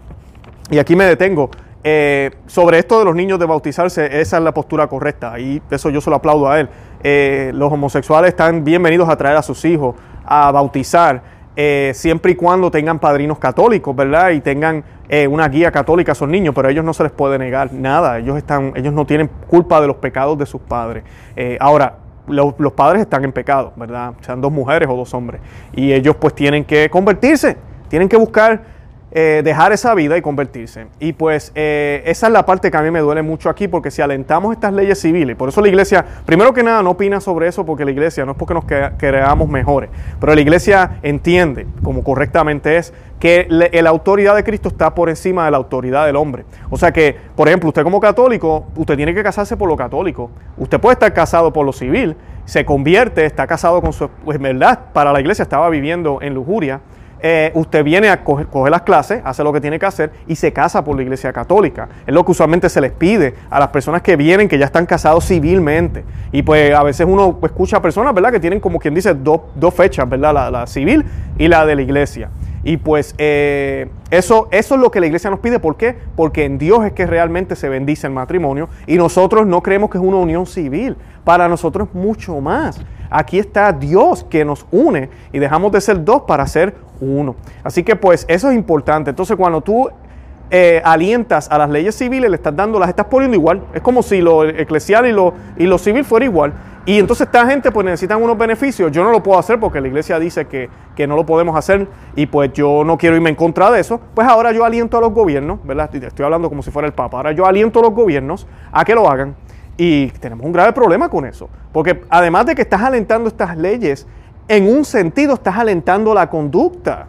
Y 0.70 0.78
aquí 0.78 0.96
me 0.96 1.04
detengo. 1.04 1.50
Eh, 1.82 2.30
sobre 2.46 2.78
esto 2.78 2.98
de 2.98 3.06
los 3.06 3.14
niños 3.14 3.38
de 3.38 3.46
bautizarse, 3.46 4.20
esa 4.20 4.36
es 4.36 4.42
la 4.42 4.52
postura 4.52 4.86
correcta 4.86 5.38
y 5.38 5.62
eso 5.70 5.88
yo 5.88 6.02
se 6.02 6.10
lo 6.10 6.16
aplaudo 6.16 6.50
a 6.50 6.60
él. 6.60 6.68
Los 7.54 7.72
homosexuales 7.72 8.30
están 8.30 8.64
bienvenidos 8.64 9.08
a 9.08 9.16
traer 9.16 9.36
a 9.36 9.42
sus 9.42 9.64
hijos 9.64 9.94
a 10.26 10.52
bautizar 10.52 11.22
eh, 11.56 11.92
siempre 11.94 12.32
y 12.32 12.34
cuando 12.34 12.70
tengan 12.70 12.98
padrinos 12.98 13.38
católicos, 13.38 13.94
¿verdad? 13.94 14.30
Y 14.30 14.40
tengan 14.40 14.84
una 15.28 15.48
guía 15.48 15.72
católica 15.72 16.12
a 16.12 16.14
esos 16.14 16.28
niños, 16.28 16.54
pero 16.54 16.68
a 16.68 16.70
ellos 16.70 16.84
no 16.84 16.94
se 16.94 17.02
les 17.02 17.10
puede 17.10 17.36
negar 17.36 17.72
nada. 17.72 18.18
Ellos, 18.18 18.36
están, 18.36 18.72
ellos 18.76 18.94
no 18.94 19.04
tienen 19.04 19.28
culpa 19.48 19.80
de 19.80 19.88
los 19.88 19.96
pecados 19.96 20.38
de 20.38 20.46
sus 20.46 20.60
padres. 20.60 21.02
ahora, 21.58 21.96
los, 22.28 22.54
los 22.58 22.72
padres 22.74 23.02
están 23.02 23.24
en 23.24 23.32
pecado, 23.32 23.72
¿verdad? 23.74 24.14
Sean 24.20 24.40
dos 24.40 24.52
mujeres 24.52 24.88
o 24.88 24.94
dos 24.94 25.12
hombres. 25.12 25.40
Y 25.72 25.92
ellos 25.92 26.14
pues 26.14 26.32
tienen 26.34 26.64
que 26.64 26.88
convertirse, 26.90 27.56
tienen 27.88 28.08
que 28.08 28.16
buscar 28.16 28.62
eh, 29.12 29.42
dejar 29.44 29.72
esa 29.72 29.94
vida 29.94 30.16
y 30.16 30.22
convertirse. 30.22 30.86
Y 31.00 31.12
pues 31.14 31.50
eh, 31.54 32.02
esa 32.06 32.28
es 32.28 32.32
la 32.32 32.46
parte 32.46 32.70
que 32.70 32.76
a 32.76 32.82
mí 32.82 32.90
me 32.90 33.00
duele 33.00 33.22
mucho 33.22 33.50
aquí, 33.50 33.66
porque 33.66 33.90
si 33.90 34.02
alentamos 34.02 34.52
estas 34.52 34.72
leyes 34.72 35.00
civiles, 35.00 35.36
por 35.36 35.48
eso 35.48 35.60
la 35.60 35.68
iglesia, 35.68 36.04
primero 36.24 36.54
que 36.54 36.62
nada, 36.62 36.82
no 36.82 36.90
opina 36.90 37.20
sobre 37.20 37.48
eso, 37.48 37.66
porque 37.66 37.84
la 37.84 37.90
iglesia 37.90 38.24
no 38.24 38.32
es 38.32 38.38
porque 38.38 38.54
nos 38.54 38.64
creamos 38.64 39.48
mejores, 39.48 39.90
pero 40.20 40.34
la 40.34 40.40
iglesia 40.40 40.98
entiende, 41.02 41.66
como 41.82 42.04
correctamente 42.04 42.76
es, 42.76 42.92
que 43.18 43.46
la 43.48 43.90
autoridad 43.90 44.34
de 44.34 44.42
Cristo 44.42 44.68
está 44.70 44.94
por 44.94 45.10
encima 45.10 45.44
de 45.44 45.50
la 45.50 45.58
autoridad 45.58 46.06
del 46.06 46.16
hombre. 46.16 46.46
O 46.70 46.78
sea 46.78 46.90
que, 46.90 47.14
por 47.36 47.48
ejemplo, 47.48 47.68
usted 47.68 47.82
como 47.82 48.00
católico, 48.00 48.66
usted 48.76 48.96
tiene 48.96 49.14
que 49.14 49.22
casarse 49.22 49.58
por 49.58 49.68
lo 49.68 49.76
católico. 49.76 50.30
Usted 50.56 50.80
puede 50.80 50.94
estar 50.94 51.12
casado 51.12 51.52
por 51.52 51.66
lo 51.66 51.72
civil, 51.74 52.16
se 52.46 52.64
convierte, 52.64 53.26
está 53.26 53.46
casado 53.46 53.82
con 53.82 53.92
su... 53.92 54.08
Pues, 54.24 54.40
verdad, 54.40 54.78
para 54.94 55.12
la 55.12 55.20
iglesia 55.20 55.42
estaba 55.42 55.68
viviendo 55.68 56.20
en 56.22 56.32
lujuria 56.32 56.80
eh, 57.22 57.50
usted 57.54 57.84
viene 57.84 58.08
a 58.08 58.22
coger, 58.24 58.46
las 58.70 58.82
clases, 58.82 59.20
hace 59.24 59.42
lo 59.42 59.52
que 59.52 59.60
tiene 59.60 59.78
que 59.78 59.86
hacer 59.86 60.10
y 60.26 60.36
se 60.36 60.52
casa 60.52 60.84
por 60.84 60.96
la 60.96 61.02
iglesia 61.02 61.32
católica. 61.32 61.88
Es 62.06 62.14
lo 62.14 62.24
que 62.24 62.32
usualmente 62.32 62.68
se 62.68 62.80
les 62.80 62.92
pide 62.92 63.34
a 63.50 63.58
las 63.58 63.68
personas 63.68 64.02
que 64.02 64.16
vienen, 64.16 64.48
que 64.48 64.58
ya 64.58 64.66
están 64.66 64.86
casados 64.86 65.26
civilmente. 65.26 66.04
Y 66.32 66.42
pues 66.42 66.74
a 66.74 66.82
veces 66.82 67.06
uno 67.08 67.38
escucha 67.42 67.78
a 67.78 67.82
personas, 67.82 68.14
¿verdad?, 68.14 68.32
que 68.32 68.40
tienen 68.40 68.60
como 68.60 68.78
quien 68.78 68.94
dice 68.94 69.14
dos, 69.14 69.42
fechas, 69.74 70.08
¿verdad?, 70.08 70.34
la, 70.34 70.50
la, 70.50 70.66
civil 70.66 71.04
y 71.38 71.48
la 71.48 71.66
de 71.66 71.74
la 71.74 71.82
iglesia. 71.82 72.30
Y 72.62 72.76
pues 72.76 73.14
eh, 73.16 73.88
eso, 74.10 74.48
eso 74.50 74.74
es 74.74 74.80
lo 74.80 74.90
que 74.90 75.00
la 75.00 75.06
iglesia 75.06 75.30
nos 75.30 75.40
pide. 75.40 75.58
¿Por 75.58 75.76
qué? 75.76 75.96
Porque 76.14 76.44
en 76.44 76.58
Dios 76.58 76.84
es 76.84 76.92
que 76.92 77.06
realmente 77.06 77.56
se 77.56 77.68
bendice 77.68 78.06
el 78.06 78.12
matrimonio 78.12 78.68
y 78.86 78.96
nosotros 78.96 79.46
no 79.46 79.62
creemos 79.62 79.90
que 79.90 79.98
es 79.98 80.04
una 80.04 80.18
unión 80.18 80.46
civil. 80.46 80.96
Para 81.24 81.48
nosotros 81.48 81.88
es 81.88 81.94
mucho 81.94 82.40
más. 82.40 82.80
Aquí 83.10 83.38
está 83.38 83.72
Dios 83.72 84.24
que 84.24 84.44
nos 84.44 84.66
une 84.70 85.10
y 85.32 85.38
dejamos 85.38 85.72
de 85.72 85.80
ser 85.80 86.04
dos 86.04 86.22
para 86.22 86.46
ser 86.46 86.74
uno. 87.00 87.34
Así 87.64 87.82
que 87.82 87.96
pues 87.96 88.24
eso 88.28 88.50
es 88.50 88.56
importante. 88.56 89.10
Entonces 89.10 89.36
cuando 89.36 89.60
tú 89.60 89.90
eh, 90.52 90.82
alientas 90.84 91.48
a 91.50 91.58
las 91.58 91.70
leyes 91.70 91.96
civiles, 91.96 92.28
le 92.28 92.36
estás 92.36 92.54
dando, 92.56 92.78
las 92.78 92.88
estás 92.88 93.06
poniendo 93.06 93.36
igual. 93.36 93.62
Es 93.72 93.82
como 93.82 94.02
si 94.02 94.20
lo 94.20 94.44
eclesial 94.44 95.06
y 95.06 95.12
lo, 95.12 95.32
y 95.56 95.66
lo 95.66 95.78
civil 95.78 96.04
fuera 96.04 96.24
igual. 96.24 96.52
Y 96.86 96.98
entonces 96.98 97.26
esta 97.26 97.46
gente 97.46 97.70
pues 97.70 97.84
necesitan 97.84 98.22
unos 98.22 98.36
beneficios. 98.38 98.90
Yo 98.90 99.04
no 99.04 99.12
lo 99.12 99.22
puedo 99.22 99.38
hacer 99.38 99.60
porque 99.60 99.80
la 99.80 99.88
iglesia 99.88 100.18
dice 100.18 100.46
que, 100.46 100.68
que, 100.96 101.06
no 101.06 101.14
lo 101.14 101.26
podemos 101.26 101.54
hacer 101.56 101.86
y 102.16 102.26
pues 102.26 102.52
yo 102.52 102.82
no 102.84 102.96
quiero 102.96 103.14
irme 103.16 103.30
en 103.30 103.36
contra 103.36 103.70
de 103.70 103.80
eso. 103.80 104.00
Pues 104.14 104.26
ahora 104.26 104.50
yo 104.50 104.64
aliento 104.64 104.98
a 104.98 105.00
los 105.00 105.12
gobiernos, 105.12 105.60
¿verdad? 105.64 105.94
Estoy 105.94 106.24
hablando 106.24 106.48
como 106.48 106.62
si 106.62 106.70
fuera 106.70 106.88
el 106.88 106.94
Papa. 106.94 107.18
Ahora 107.18 107.32
yo 107.32 107.46
aliento 107.46 107.80
a 107.80 107.82
los 107.82 107.92
gobiernos 107.92 108.46
a 108.72 108.84
que 108.84 108.94
lo 108.94 109.08
hagan. 109.08 109.36
Y 109.82 110.10
tenemos 110.10 110.44
un 110.44 110.52
grave 110.52 110.74
problema 110.74 111.08
con 111.08 111.24
eso. 111.24 111.48
Porque 111.72 112.02
además 112.10 112.44
de 112.44 112.54
que 112.54 112.60
estás 112.60 112.82
alentando 112.82 113.28
estas 113.28 113.56
leyes, 113.56 114.06
en 114.46 114.68
un 114.68 114.84
sentido 114.84 115.32
estás 115.32 115.56
alentando 115.56 116.12
la 116.12 116.28
conducta. 116.28 117.06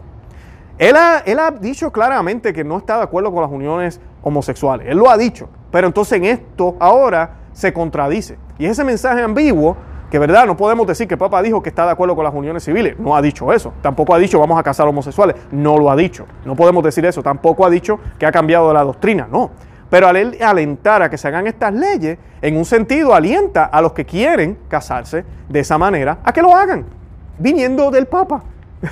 Él 0.78 0.96
ha, 0.96 1.18
él 1.26 1.38
ha 1.38 1.52
dicho 1.52 1.92
claramente 1.92 2.54
que 2.54 2.64
no 2.64 2.78
está 2.78 2.96
de 2.96 3.04
acuerdo 3.04 3.30
con 3.34 3.42
las 3.42 3.52
uniones 3.52 4.00
homosexuales. 4.24 4.88
Él 4.90 5.00
lo 5.00 5.10
ha 5.10 5.18
dicho. 5.18 5.50
Pero 5.70 5.86
entonces 5.86 6.18
en 6.18 6.24
esto 6.24 6.78
ahora 6.80 7.40
se 7.52 7.74
contradice. 7.74 8.38
Y 8.58 8.68
ese 8.68 8.86
mensaje 8.86 9.22
ambiguo, 9.22 9.76
que 10.10 10.18
verdad, 10.18 10.46
no 10.46 10.56
podemos 10.56 10.88
decir 10.88 11.10
que 11.10 11.18
Papa 11.18 11.42
dijo 11.42 11.62
que 11.62 11.68
está 11.68 11.84
de 11.84 11.92
acuerdo 11.92 12.16
con 12.16 12.24
las 12.24 12.34
uniones 12.34 12.64
civiles. 12.64 12.98
No 12.98 13.18
ha 13.18 13.22
dicho 13.22 13.52
eso. 13.52 13.74
Tampoco 13.82 14.16
ha 14.16 14.18
dicho 14.18 14.40
vamos 14.40 14.58
a 14.58 14.64
casar 14.64 14.88
homosexuales. 14.88 15.36
No 15.52 15.78
lo 15.78 15.92
ha 15.92 15.98
dicho. 15.98 16.26
No 16.46 16.56
podemos 16.56 16.86
decir 16.86 17.06
eso. 17.06 17.22
Tampoco 17.22 17.66
ha 17.66 17.70
dicho 17.70 18.00
que 18.18 18.26
ha 18.26 18.32
cambiado 18.32 18.72
la 18.72 18.86
doctrina. 18.86 19.28
No. 19.30 19.52
Pero 19.92 20.08
al 20.08 20.38
alentar 20.42 21.04
a 21.04 21.10
que 21.10 21.18
se 21.18 21.28
hagan 21.28 21.48
estas 21.48 21.74
leyes, 21.74 22.18
en 22.42 22.56
un 22.56 22.64
sentido 22.64 23.14
alienta 23.14 23.66
a 23.66 23.82
los 23.82 23.92
que 23.92 24.06
quieren 24.06 24.58
casarse 24.70 25.26
de 25.50 25.60
esa 25.60 25.78
manera 25.78 26.20
a 26.24 26.32
que 26.32 26.42
lo 26.42 26.56
hagan, 26.56 26.86
viniendo 27.38 27.92
del 27.92 28.08
Papa, 28.08 28.42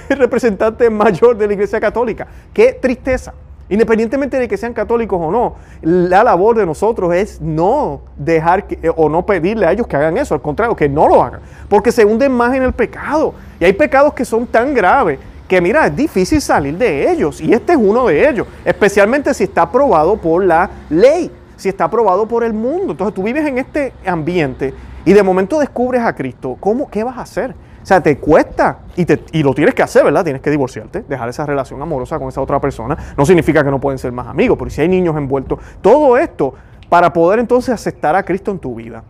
el 0.09 0.17
representante 0.19 0.89
mayor 0.89 1.37
de 1.37 1.47
la 1.47 1.53
Iglesia 1.53 1.79
Católica. 1.79 2.27
Qué 2.53 2.73
tristeza. 2.73 3.33
Independientemente 3.69 4.37
de 4.37 4.49
que 4.49 4.57
sean 4.57 4.73
católicos 4.73 5.17
o 5.21 5.31
no, 5.31 5.55
la 5.83 6.21
labor 6.21 6.57
de 6.57 6.65
nosotros 6.65 7.13
es 7.13 7.39
no 7.39 8.01
dejar 8.17 8.67
que, 8.67 8.91
o 8.93 9.07
no 9.07 9.25
pedirle 9.25 9.67
a 9.67 9.71
ellos 9.71 9.87
que 9.87 9.95
hagan 9.95 10.17
eso, 10.17 10.33
al 10.33 10.41
contrario, 10.41 10.75
que 10.75 10.89
no 10.89 11.07
lo 11.07 11.23
hagan, 11.23 11.39
porque 11.69 11.93
se 11.93 12.03
hunden 12.03 12.33
más 12.33 12.53
en 12.55 12.63
el 12.63 12.73
pecado. 12.73 13.35
Y 13.57 13.63
hay 13.63 13.73
pecados 13.73 14.13
que 14.13 14.25
son 14.25 14.45
tan 14.47 14.73
graves 14.73 15.19
que 15.49 15.59
mira, 15.59 15.87
es 15.87 15.95
difícil 15.95 16.39
salir 16.39 16.77
de 16.77 17.11
ellos, 17.11 17.41
y 17.41 17.51
este 17.51 17.73
es 17.73 17.79
uno 17.81 18.05
de 18.05 18.29
ellos, 18.29 18.47
especialmente 18.63 19.33
si 19.33 19.45
está 19.45 19.63
aprobado 19.63 20.15
por 20.15 20.45
la 20.45 20.69
ley, 20.89 21.31
si 21.57 21.67
está 21.67 21.85
aprobado 21.85 22.27
por 22.27 22.43
el 22.43 22.53
mundo. 22.53 22.91
Entonces 22.91 23.15
tú 23.15 23.23
vives 23.23 23.45
en 23.45 23.57
este 23.57 23.91
ambiente 24.05 24.73
y 25.03 25.11
de 25.11 25.23
momento 25.23 25.59
descubres 25.59 26.03
a 26.03 26.13
Cristo, 26.13 26.55
¿cómo, 26.59 26.87
qué 26.87 27.03
vas 27.03 27.17
a 27.17 27.21
hacer? 27.21 27.55
O 27.81 27.85
sea, 27.85 27.99
te 27.99 28.19
cuesta 28.19 28.81
y, 28.95 29.05
te, 29.05 29.23
y, 29.31 29.41
lo 29.41 29.55
tienes 29.55 29.73
que 29.73 29.81
hacer, 29.81 30.03
¿verdad? 30.03 30.23
Tienes 30.23 30.41
que 30.43 30.51
divorciarte, 30.51 31.03
dejar 31.09 31.27
esa 31.29 31.47
relación 31.47 31.81
amorosa 31.81 32.19
con 32.19 32.27
esa 32.27 32.41
otra 32.41 32.61
persona. 32.61 32.95
No 33.17 33.25
significa 33.25 33.63
que 33.63 33.71
no 33.71 33.79
pueden 33.79 33.97
ser 33.97 34.11
más 34.11 34.27
amigos, 34.27 34.55
pero 34.55 34.69
si 34.69 34.81
hay 34.81 34.87
niños 34.87 35.17
envueltos, 35.17 35.57
todo 35.81 36.15
esto 36.15 36.53
para 36.89 37.11
poder 37.11 37.39
entonces 37.39 37.73
aceptar 37.73 38.15
a 38.15 38.21
Cristo 38.21 38.51
en 38.51 38.59
tu 38.59 38.75
vida. 38.75 39.03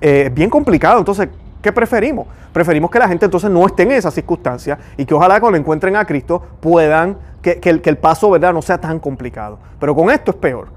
Eh, 0.00 0.24
es 0.26 0.34
bien 0.34 0.48
complicado, 0.48 1.00
entonces, 1.00 1.28
¿qué 1.62 1.72
preferimos? 1.72 2.26
Preferimos 2.52 2.90
que 2.90 2.98
la 2.98 3.08
gente 3.08 3.24
entonces 3.24 3.50
no 3.50 3.66
esté 3.66 3.82
en 3.84 3.92
esas 3.92 4.14
circunstancias 4.14 4.78
y 4.96 5.04
que 5.04 5.14
ojalá 5.14 5.40
cuando 5.40 5.58
encuentren 5.58 5.96
a 5.96 6.04
Cristo 6.04 6.42
puedan, 6.60 7.18
que, 7.42 7.60
que, 7.60 7.70
el, 7.70 7.82
que 7.82 7.90
el, 7.90 7.98
paso, 7.98 8.30
¿verdad?, 8.30 8.52
no 8.52 8.62
sea 8.62 8.78
tan 8.78 8.98
complicado. 8.98 9.58
Pero 9.78 9.94
con 9.94 10.10
esto 10.10 10.30
es 10.30 10.36
peor. 10.36 10.68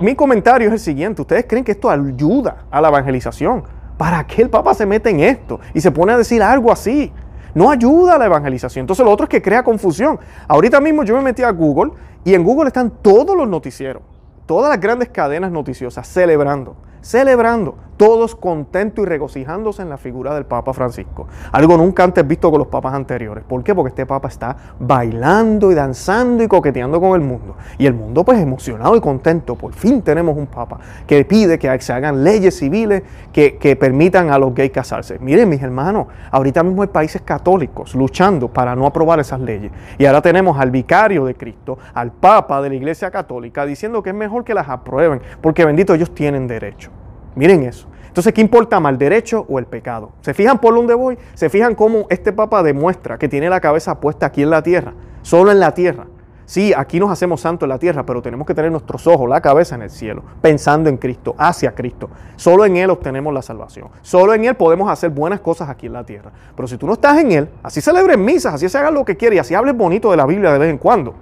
Mi 0.00 0.14
comentario 0.14 0.68
es 0.68 0.72
el 0.72 0.78
siguiente, 0.78 1.22
¿ustedes 1.22 1.46
creen 1.48 1.64
que 1.64 1.72
esto 1.72 1.90
ayuda 1.90 2.64
a 2.70 2.80
la 2.80 2.88
evangelización? 2.88 3.64
¿Para 3.96 4.24
qué 4.24 4.42
el 4.42 4.50
Papa 4.50 4.72
se 4.74 4.86
mete 4.86 5.10
en 5.10 5.20
esto 5.20 5.58
y 5.74 5.80
se 5.80 5.90
pone 5.90 6.12
a 6.12 6.18
decir 6.18 6.42
algo 6.42 6.70
así? 6.70 7.12
No 7.54 7.70
ayuda 7.70 8.14
a 8.14 8.18
la 8.18 8.26
evangelización. 8.26 8.84
Entonces 8.84 9.04
lo 9.04 9.10
otro 9.10 9.24
es 9.24 9.30
que 9.30 9.42
crea 9.42 9.64
confusión. 9.64 10.20
Ahorita 10.46 10.80
mismo 10.80 11.02
yo 11.02 11.16
me 11.16 11.22
metí 11.22 11.42
a 11.42 11.50
Google 11.50 11.92
y 12.24 12.34
en 12.34 12.44
Google 12.44 12.68
están 12.68 12.90
todos 13.02 13.36
los 13.36 13.48
noticieros, 13.48 14.02
todas 14.46 14.70
las 14.70 14.80
grandes 14.80 15.08
cadenas 15.08 15.50
noticiosas 15.50 16.06
celebrando, 16.06 16.76
celebrando 17.08 17.74
todos 17.98 18.36
contentos 18.36 19.04
y 19.04 19.08
regocijándose 19.08 19.82
en 19.82 19.90
la 19.90 19.98
figura 19.98 20.32
del 20.32 20.46
Papa 20.46 20.72
Francisco. 20.72 21.26
Algo 21.50 21.76
nunca 21.76 22.04
antes 22.04 22.26
visto 22.26 22.48
con 22.50 22.60
los 22.60 22.68
papas 22.68 22.94
anteriores. 22.94 23.44
¿Por 23.44 23.64
qué? 23.64 23.74
Porque 23.74 23.88
este 23.88 24.06
Papa 24.06 24.28
está 24.28 24.56
bailando 24.78 25.72
y 25.72 25.74
danzando 25.74 26.44
y 26.44 26.48
coqueteando 26.48 27.00
con 27.00 27.20
el 27.20 27.26
mundo. 27.26 27.56
Y 27.76 27.86
el 27.86 27.94
mundo 27.94 28.24
pues 28.24 28.38
emocionado 28.38 28.94
y 28.94 29.00
contento. 29.00 29.56
Por 29.56 29.72
fin 29.72 30.00
tenemos 30.02 30.36
un 30.36 30.46
Papa 30.46 30.78
que 31.06 31.24
pide 31.24 31.58
que 31.58 31.80
se 31.80 31.92
hagan 31.92 32.22
leyes 32.22 32.56
civiles 32.56 33.02
que, 33.32 33.76
permitan 33.78 34.30
a 34.30 34.38
los 34.38 34.54
gays 34.54 34.70
casarse. 34.70 35.18
Miren 35.18 35.48
mis 35.48 35.62
hermanos, 35.62 36.06
ahorita 36.30 36.62
mismo 36.62 36.82
hay 36.82 36.88
países 36.88 37.22
católicos 37.22 37.94
luchando 37.94 38.48
para 38.48 38.76
no 38.76 38.86
aprobar 38.86 39.18
esas 39.18 39.40
leyes. 39.40 39.72
Y 39.98 40.06
ahora 40.06 40.22
tenemos 40.22 40.56
al 40.58 40.70
vicario 40.70 41.24
de 41.24 41.34
Cristo, 41.34 41.78
al 41.94 42.12
Papa 42.12 42.62
de 42.62 42.68
la 42.68 42.74
Iglesia 42.76 43.10
Católica, 43.10 43.66
diciendo 43.66 44.02
que 44.04 44.10
es 44.10 44.16
mejor 44.16 44.44
que 44.44 44.54
las 44.54 44.68
aprueben, 44.68 45.20
porque 45.40 45.64
bendito 45.64 45.94
ellos 45.94 46.14
tienen 46.14 46.46
derecho. 46.46 46.90
Miren 47.38 47.62
eso. 47.62 47.86
Entonces, 48.08 48.32
¿qué 48.32 48.40
importa 48.40 48.80
más, 48.80 48.90
el 48.92 48.98
derecho 48.98 49.46
o 49.48 49.60
el 49.60 49.66
pecado? 49.66 50.10
¿Se 50.22 50.34
fijan 50.34 50.58
por 50.58 50.74
dónde 50.74 50.92
voy? 50.92 51.16
¿Se 51.34 51.48
fijan 51.48 51.76
cómo 51.76 52.06
este 52.10 52.32
Papa 52.32 52.64
demuestra 52.64 53.16
que 53.16 53.28
tiene 53.28 53.48
la 53.48 53.60
cabeza 53.60 54.00
puesta 54.00 54.26
aquí 54.26 54.42
en 54.42 54.50
la 54.50 54.60
tierra? 54.60 54.92
Solo 55.22 55.52
en 55.52 55.60
la 55.60 55.72
tierra. 55.72 56.06
Sí, 56.46 56.72
aquí 56.76 56.98
nos 56.98 57.12
hacemos 57.12 57.40
santos 57.40 57.66
en 57.66 57.68
la 57.68 57.78
tierra, 57.78 58.04
pero 58.04 58.20
tenemos 58.22 58.44
que 58.44 58.54
tener 58.54 58.72
nuestros 58.72 59.06
ojos, 59.06 59.28
la 59.28 59.40
cabeza 59.40 59.76
en 59.76 59.82
el 59.82 59.90
cielo, 59.90 60.24
pensando 60.40 60.88
en 60.88 60.96
Cristo, 60.96 61.36
hacia 61.38 61.76
Cristo. 61.76 62.10
Solo 62.34 62.64
en 62.64 62.76
Él 62.76 62.90
obtenemos 62.90 63.32
la 63.32 63.42
salvación. 63.42 63.86
Solo 64.02 64.34
en 64.34 64.46
Él 64.46 64.56
podemos 64.56 64.90
hacer 64.90 65.10
buenas 65.10 65.38
cosas 65.38 65.68
aquí 65.68 65.86
en 65.86 65.92
la 65.92 66.02
tierra. 66.02 66.32
Pero 66.56 66.66
si 66.66 66.76
tú 66.76 66.88
no 66.88 66.94
estás 66.94 67.18
en 67.18 67.30
Él, 67.30 67.48
así 67.62 67.80
celebres 67.80 68.18
misas, 68.18 68.54
así 68.54 68.68
se 68.68 68.78
haga 68.78 68.90
lo 68.90 69.04
que 69.04 69.16
quieras 69.16 69.36
y 69.36 69.38
así 69.38 69.54
hables 69.54 69.76
bonito 69.76 70.10
de 70.10 70.16
la 70.16 70.26
Biblia 70.26 70.52
de 70.52 70.58
vez 70.58 70.70
en 70.70 70.78
cuando. 70.78 71.14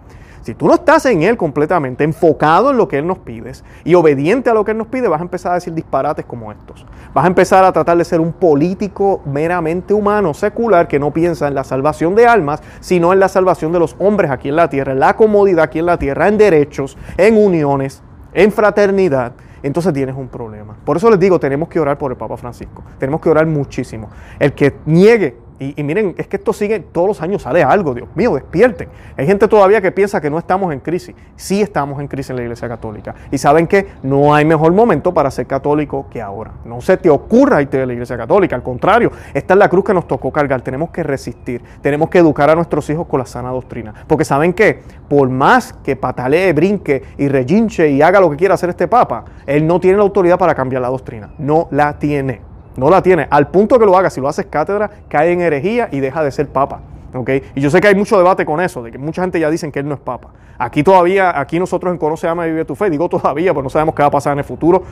Si 0.47 0.55
tú 0.55 0.69
no 0.69 0.75
estás 0.75 1.05
en 1.07 1.25
Él 1.25 1.37
completamente, 1.37 2.05
enfocado 2.05 2.71
en 2.71 2.77
lo 2.77 2.87
que 2.87 2.99
Él 2.99 3.07
nos 3.09 3.19
pide 3.19 3.51
y 3.83 3.97
obediente 3.97 4.49
a 4.49 4.55
lo 4.55 4.65
que 4.65 4.71
Él 4.71 4.79
nos 4.79 4.87
pide, 4.87 5.09
vas 5.09 5.19
a 5.19 5.25
empezar 5.25 5.51
a 5.51 5.55
decir 5.57 5.75
disparates 5.75 6.25
como 6.25 6.53
estos. 6.53 6.87
Vas 7.13 7.25
a 7.25 7.27
empezar 7.27 7.65
a 7.65 7.73
tratar 7.73 7.99
de 7.99 8.05
ser 8.05 8.21
un 8.21 8.33
político 8.33 9.23
meramente 9.25 9.93
humano, 9.93 10.35
secular, 10.35 10.87
que 10.87 11.01
no 11.01 11.13
piensa 11.13 11.49
en 11.49 11.57
la 11.57 11.65
salvación 11.65 12.15
de 12.15 12.29
almas, 12.29 12.63
sino 12.79 13.13
en 13.13 13.19
la 13.19 13.29
salvación 13.29 13.73
de 13.73 13.81
los 13.81 13.97
hombres 13.99 14.31
aquí 14.31 14.49
en 14.49 14.55
la 14.55 14.71
tierra, 14.71 14.93
en 14.93 15.01
la 15.01 15.17
comodidad 15.17 15.65
aquí 15.65 15.81
en 15.81 15.87
la 15.87 15.99
tierra, 15.99 16.29
en 16.29 16.39
derechos, 16.39 16.97
en 17.17 17.37
uniones, 17.37 18.05
en 18.33 18.53
fraternidad 18.53 19.33
entonces 19.65 19.93
tienes 19.93 20.15
un 20.15 20.29
problema. 20.29 20.77
Por 20.85 20.97
eso 20.97 21.11
les 21.11 21.19
digo, 21.19 21.41
tenemos 21.41 21.69
que 21.69 21.81
orar 21.81 21.99
por 21.99 22.13
el 22.13 22.17
Papa 22.17 22.37
Francisco. 22.37 22.85
Tenemos 22.99 23.21
que 23.21 23.29
orar 23.31 23.47
muchísimo. 23.47 24.11
El 24.39 24.53
que 24.53 24.77
niegue 24.85 25.37
y, 25.59 25.83
miren, 25.83 26.15
es 26.19 26.27
que 26.27 26.37
esto 26.37 26.53
sigue, 26.53 26.81
todos 26.81 27.09
los 27.09 27.23
años 27.23 27.43
sale 27.43 27.63
algo, 27.63 27.95
Dios 27.95 28.09
mío, 28.15 28.35
despierten. 28.35 28.89
Hay 29.17 29.27
gente 29.27 29.49
todavía 29.49 29.81
que 29.81 29.91
piensa 29.91 30.21
que 30.21 30.29
no 30.29 30.39
estamos 30.39 30.73
en 30.73 30.81
crisis. 30.81 31.15
Sí 31.35 31.63
estamos 31.63 31.99
en 31.99 32.09
crisis 32.09 32.31
en 32.31 32.37
la 32.37 32.43
Iglesia 32.43 32.69
Católica. 32.69 33.15
Y 33.31 33.39
saben 33.39 33.67
que 33.67 33.87
no 34.03 34.35
hay 34.35 34.45
mejor 34.45 34.73
momento 34.73 35.15
para 35.15 35.31
ser 35.31 35.47
católico 35.47 36.09
que 36.11 36.21
ahora. 36.21 36.53
No 36.67 36.83
se 36.83 36.99
te 36.99 37.09
ocurra 37.09 37.63
irte 37.63 37.79
de 37.79 37.87
la 37.87 37.95
Iglesia 37.95 38.19
Católica. 38.19 38.55
Al 38.55 38.63
contrario, 38.63 39.11
esta 39.33 39.55
es 39.55 39.59
la 39.59 39.69
cruz 39.69 39.85
que 39.85 39.95
nos 39.95 40.07
tocó 40.07 40.31
cargar. 40.31 40.61
Tenemos 40.61 40.91
que 40.91 41.03
resistir. 41.03 41.63
Tenemos 41.81 42.11
que 42.11 42.19
educar 42.19 42.51
a 42.51 42.55
nuestros 42.55 42.89
hijos 42.91 43.07
con 43.07 43.21
la 43.21 43.27
sana 43.27 43.51
doctrina. 43.51 43.95
Porque 44.07 44.27
saben 44.27 44.53
que, 44.53 44.83
por 45.09 45.31
más 45.31 45.73
que 45.73 45.97
patalee, 45.97 46.53
brinque 46.53 47.03
y 47.17 47.29
reginche 47.29 47.89
y 47.89 48.03
haga 48.03 48.21
lo 48.21 48.31
que 48.31 48.37
quiera 48.37 48.55
hacer 48.55 48.69
este 48.69 48.89
Papa, 48.89 49.25
él 49.47 49.67
no 49.67 49.81
tiene 49.81 49.97
la 49.97 50.03
autoridad 50.03 50.39
para 50.39 50.55
cambiar 50.55 50.83
la 50.83 50.89
doctrina. 50.89 51.31
No 51.39 51.69
la 51.71 51.99
tiene. 51.99 52.56
No 52.77 52.91
la 52.91 53.03
tiene. 53.03 53.27
Al 53.31 53.49
punto 53.49 53.79
que 53.79 53.87
lo 53.87 53.97
haga, 53.97 54.11
si 54.11 54.21
lo 54.21 54.29
haces 54.29 54.47
cátedra, 54.47 54.91
cae 55.09 55.33
en 55.33 55.41
herejía 55.41 55.89
y 55.91 56.01
deja 56.01 56.23
de 56.23 56.31
ser 56.31 56.49
papa. 56.49 56.81
¿okay? 57.15 57.43
Y 57.55 57.61
yo 57.61 57.71
sé 57.71 57.81
que 57.81 57.89
hay 57.89 57.95
mucho 57.95 58.19
debate 58.19 58.45
con 58.45 58.61
eso, 58.61 58.83
de 58.83 58.93
que 58.93 58.99
mucha 58.99 59.23
gente 59.23 59.41
ya 59.41 59.51
dicen 59.51 59.73
que 59.73 59.81
él 59.81 59.89
no 59.89 59.95
es 59.95 60.01
papa. 60.01 60.29
Aquí 60.59 60.83
todavía, 60.83 61.39
aquí 61.39 61.59
nosotros 61.59 61.93
en 61.93 61.99
Conoce, 61.99 62.29
Ama 62.29 62.47
y 62.47 62.51
Vive 62.51 62.65
tu 62.65 62.75
Fe, 62.75 62.91
digo 62.91 63.09
todavía, 63.09 63.53
porque 63.53 63.65
no 63.65 63.71
sabemos 63.71 63.95
qué 63.95 64.03
va 64.03 64.09
a 64.09 64.11
pasar 64.11 64.33
en 64.33 64.39
el 64.39 64.45
futuro. 64.45 64.83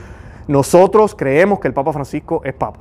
Nosotros 0.47 1.15
creemos 1.15 1.59
que 1.59 1.69
el 1.69 1.75
Papa 1.75 1.93
Francisco 1.93 2.43
es 2.45 2.53
papa. 2.53 2.81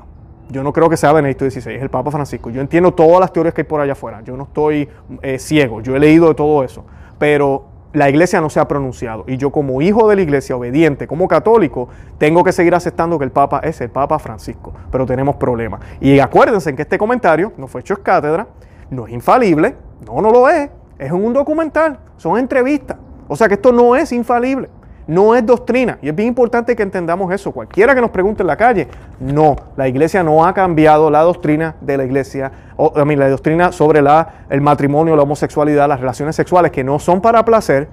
Yo 0.50 0.63
no 0.63 0.74
creo 0.74 0.89
que 0.89 0.98
sea 0.98 1.13
Benedicto 1.13 1.50
XVI, 1.50 1.75
es 1.75 1.81
el 1.81 1.89
Papa 1.89 2.12
Francisco. 2.12 2.50
Yo 2.50 2.60
entiendo 2.60 2.93
todas 2.93 3.22
las 3.22 3.31
teorías 3.31 3.53
que 3.53 3.62
hay 3.62 3.67
por 3.67 3.79
allá 3.79 3.93
afuera. 3.93 4.22
Yo 4.22 4.36
no 4.36 4.43
estoy 4.43 4.89
eh, 5.22 5.39
ciego, 5.39 5.81
yo 5.81 5.95
he 5.95 6.00
leído 6.00 6.27
de 6.27 6.36
todo 6.36 6.63
eso. 6.63 6.83
Pero 7.17 7.65
la 7.93 8.09
iglesia 8.09 8.41
no 8.41 8.50
se 8.50 8.59
ha 8.59 8.67
pronunciado. 8.67 9.23
Y 9.27 9.38
yo 9.38 9.51
como 9.51 9.81
hijo 9.81 10.09
de 10.09 10.15
la 10.15 10.21
iglesia, 10.23 10.57
obediente, 10.57 11.07
como 11.07 11.27
católico, 11.27 11.89
tengo 12.17 12.43
que 12.43 12.51
seguir 12.51 12.73
aceptando 12.73 13.17
que 13.19 13.25
el 13.25 13.31
Papa 13.31 13.62
es 13.63 13.79
el 13.81 13.89
Papa 13.89 14.19
Francisco. 14.19 14.73
Pero 14.91 15.05
tenemos 15.05 15.35
problemas. 15.35 15.79
Y 16.01 16.19
acuérdense 16.19 16.75
que 16.75 16.81
este 16.81 16.97
comentario 16.97 17.53
no 17.57 17.67
fue 17.67 17.81
hecho 17.81 17.93
en 17.93 18.03
cátedra, 18.03 18.47
no 18.89 19.07
es 19.07 19.13
infalible, 19.13 19.75
no, 20.05 20.21
no 20.21 20.31
lo 20.31 20.50
es. 20.50 20.69
Es 20.97 21.12
un 21.12 21.33
documental, 21.33 22.00
son 22.17 22.38
entrevistas. 22.38 22.97
O 23.27 23.35
sea 23.35 23.47
que 23.47 23.55
esto 23.55 23.71
no 23.71 23.95
es 23.95 24.12
infalible. 24.12 24.69
No 25.07 25.36
es 25.36 25.45
doctrina. 25.45 25.98
Y 26.01 26.10
es 26.10 26.15
bien 26.15 26.29
importante 26.29 26.75
que 26.75 26.83
entendamos 26.83 27.33
eso. 27.33 27.51
Cualquiera 27.51 27.93
que 27.93 28.01
nos 28.01 28.12
pregunte 28.12 28.43
en 28.43 28.48
la 28.48 28.57
calle, 28.57 28.88
no, 29.19 29.55
la 29.75 29.88
iglesia 29.88 30.24
no 30.24 30.45
ha 30.45 30.53
cambiado 30.53 31.10
la 31.10 31.22
doctrina 31.22 31.75
de 31.81 31.98
la 31.98 32.05
iglesia, 32.05 32.51
o, 32.75 32.93
a 32.95 33.05
mí, 33.05 33.15
la 33.15 33.29
doctrina 33.29 33.72
sobre 33.72 34.01
la, 34.01 34.45
el 34.50 34.62
matrimonio, 34.62 35.15
la 35.15 35.24
homosexualidad, 35.24 35.88
las 35.88 36.00
relaciones 36.00 36.36
sexuales, 36.36 36.72
que 36.72 36.83
no 36.83 37.00
son 37.00 37.22
para 37.22 37.43
placer, 37.43 37.88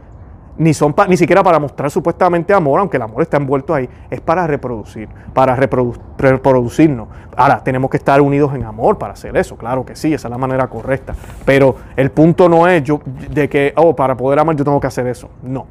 ni 0.61 0.75
son 0.75 0.95
ni 1.09 1.17
siquiera 1.17 1.43
para 1.43 1.59
mostrar 1.59 1.91
supuestamente 1.91 2.53
amor, 2.53 2.81
aunque 2.81 2.99
el 2.99 3.03
amor 3.03 3.23
está 3.23 3.39
envuelto 3.39 3.75
ahí, 3.75 3.89
es 4.11 4.21
para 4.21 4.47
reproducir, 4.47 5.09
para 5.33 5.57
reproducirnos. 5.57 7.09
Ahora, 7.35 7.65
tenemos 7.65 7.91
que 7.91 7.97
estar 7.97 8.21
unidos 8.21 8.55
en 8.55 8.65
amor 8.65 8.99
para 8.99 9.15
hacer 9.15 9.35
eso, 9.39 9.57
claro 9.57 9.87
que 9.87 9.97
sí, 9.97 10.13
esa 10.13 10.29
es 10.29 10.31
la 10.31 10.37
manera 10.37 10.67
correcta. 10.67 11.15
Pero 11.47 11.77
el 11.97 12.11
punto 12.11 12.47
no 12.49 12.69
es 12.69 12.83
yo 12.83 13.01
de 13.31 13.49
que, 13.49 13.73
oh, 13.77 13.97
para 13.97 14.15
poder 14.17 14.39
amar 14.39 14.55
yo 14.55 14.65
tengo 14.65 14.79
que 14.79 14.87
hacer 14.87 15.07
eso. 15.07 15.31
No, 15.43 15.67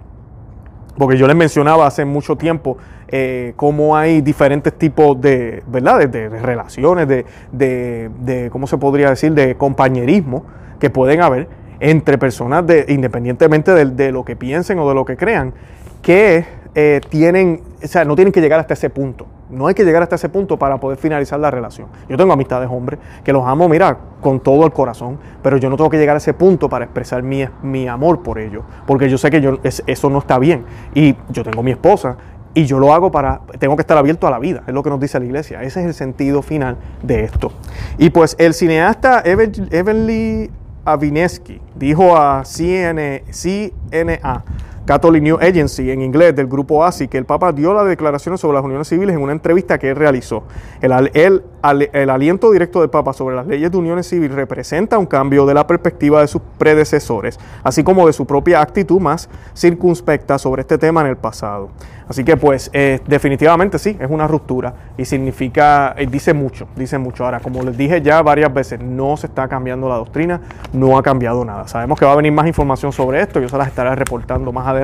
Porque 0.99 1.17
yo 1.17 1.25
les 1.27 1.35
mencionaba 1.35 1.87
hace 1.87 2.03
mucho 2.03 2.35
tiempo 2.35 2.77
eh, 3.07 3.53
cómo 3.55 3.95
hay 3.95 4.19
diferentes 4.19 4.73
tipos 4.73 5.19
de, 5.19 5.63
¿verdad? 5.65 6.07
de, 6.09 6.27
relaciones, 6.27 7.07
de, 7.07 7.25
de, 7.51 8.49
¿cómo 8.51 8.67
se 8.67 8.77
podría 8.77 9.09
decir?, 9.09 9.31
de 9.33 9.55
compañerismo 9.55 10.43
que 10.77 10.89
pueden 10.89 11.21
haber 11.21 11.47
entre 11.79 12.17
personas 12.17 12.67
de, 12.67 12.85
independientemente 12.89 13.73
de, 13.73 14.11
lo 14.11 14.25
que 14.25 14.35
piensen 14.35 14.77
o 14.77 14.89
de 14.89 14.93
lo 14.93 15.05
que 15.05 15.15
crean, 15.15 15.53
que 16.01 16.45
eh, 16.75 16.99
tienen, 17.07 17.61
o 17.81 17.87
sea, 17.87 18.03
no 18.03 18.15
tienen 18.15 18.33
que 18.33 18.41
llegar 18.41 18.59
hasta 18.59 18.73
ese 18.73 18.89
punto. 18.89 19.25
No 19.49 19.67
hay 19.67 19.73
que 19.73 19.83
llegar 19.83 20.03
hasta 20.03 20.15
ese 20.15 20.29
punto 20.29 20.57
para 20.57 20.79
poder 20.79 20.97
finalizar 20.97 21.39
la 21.39 21.49
relación. 21.49 21.87
Yo 22.07 22.17
tengo 22.17 22.33
amistades 22.33 22.69
hombres 22.71 22.99
que 23.23 23.33
los 23.33 23.45
amo, 23.45 23.67
mira, 23.67 23.97
con 24.21 24.39
todo 24.39 24.65
el 24.65 24.71
corazón, 24.71 25.17
pero 25.41 25.57
yo 25.57 25.69
no 25.69 25.77
tengo 25.77 25.89
que 25.89 25.97
llegar 25.97 26.15
a 26.15 26.17
ese 26.17 26.33
punto 26.33 26.69
para 26.69 26.85
expresar 26.85 27.23
mi, 27.23 27.45
mi 27.63 27.87
amor 27.87 28.21
por 28.21 28.39
ellos, 28.39 28.63
porque 28.85 29.09
yo 29.09 29.17
sé 29.17 29.31
que 29.31 29.41
yo, 29.41 29.57
eso 29.63 30.09
no 30.09 30.19
está 30.19 30.37
bien. 30.37 30.65
Y 30.93 31.15
yo 31.29 31.43
tengo 31.43 31.63
mi 31.63 31.71
esposa 31.71 32.17
y 32.53 32.65
yo 32.65 32.79
lo 32.79 32.93
hago 32.93 33.11
para, 33.11 33.41
tengo 33.59 33.75
que 33.75 33.81
estar 33.81 33.97
abierto 33.97 34.27
a 34.27 34.31
la 34.31 34.39
vida, 34.39 34.63
es 34.67 34.73
lo 34.73 34.83
que 34.83 34.89
nos 34.89 34.99
dice 34.99 35.19
la 35.19 35.25
iglesia. 35.25 35.61
Ese 35.63 35.81
es 35.81 35.85
el 35.85 35.93
sentido 35.93 36.41
final 36.41 36.77
de 37.01 37.23
esto. 37.23 37.51
Y 37.97 38.09
pues 38.09 38.35
el 38.39 38.53
cineasta 38.53 39.21
Evelyn 39.23 40.51
Avineski 40.85 41.61
dijo 41.75 42.17
a 42.17 42.43
CNA 42.43 44.43
Catholic 44.89 45.21
New 45.21 45.37
Agency 45.39 45.91
en 45.91 46.01
inglés 46.01 46.35
del 46.35 46.47
grupo 46.47 46.83
ASI 46.83 47.07
que 47.07 47.19
el 47.19 47.25
Papa 47.25 47.51
dio 47.51 47.75
las 47.75 47.85
declaraciones 47.85 48.41
sobre 48.41 48.55
las 48.55 48.65
uniones 48.65 48.87
civiles 48.87 49.15
en 49.15 49.21
una 49.21 49.33
entrevista 49.33 49.77
que 49.77 49.91
él 49.91 49.95
realizó. 49.95 50.45
El, 50.81 52.09
aliento 52.09 52.51
directo 52.51 52.81
del 52.81 52.89
Papa 52.89 53.13
sobre 53.13 53.35
las 53.35 53.45
leyes 53.45 53.69
de 53.69 53.77
uniones 53.77 54.07
civiles 54.07 54.35
representa 54.35 54.97
un 54.97 55.05
cambio 55.05 55.45
de 55.45 55.53
la 55.53 55.67
perspectiva 55.67 56.21
de 56.21 56.27
sus 56.27 56.41
predecesores, 56.57 57.39
así 57.63 57.83
como 57.83 58.07
de 58.07 58.13
su 58.13 58.25
propia 58.25 58.61
actitud 58.61 58.99
más 58.99 59.29
circunspecta 59.55 60.39
sobre 60.39 60.61
este 60.61 60.79
tema 60.79 61.01
en 61.01 61.07
el 61.07 61.17
pasado. 61.17 61.69
Así 62.09 62.23
que 62.23 62.35
pues 62.37 62.71
eh, 62.73 62.99
definitivamente 63.05 63.77
sí, 63.77 63.95
es 63.99 64.09
una 64.09 64.27
ruptura 64.27 64.73
y 64.97 65.05
significa, 65.05 65.93
eh, 65.95 66.07
dice 66.07 66.33
mucho, 66.33 66.67
dice 66.75 66.97
mucho. 66.97 67.23
Ahora, 67.23 67.39
como 67.39 67.61
les 67.61 67.77
dije 67.77 68.01
ya 68.01 68.23
varias 68.23 68.51
veces, 68.51 68.79
no 68.81 69.15
se 69.15 69.27
está 69.27 69.47
cambiando 69.47 69.87
la 69.87 69.97
doctrina, 69.97 70.41
no 70.73 70.97
ha 70.97 71.03
cambiado 71.03 71.45
nada. 71.45 71.67
Sabemos 71.67 71.99
que 71.99 72.05
va 72.05 72.13
a 72.13 72.15
venir 72.15 72.31
más 72.31 72.47
información 72.47 72.91
sobre 72.91 73.21
esto, 73.21 73.39
yo 73.39 73.47
se 73.47 73.55
las 73.55 73.67
estaré 73.67 73.95
reportando 73.95 74.51
más 74.51 74.65
adelante, 74.65 74.78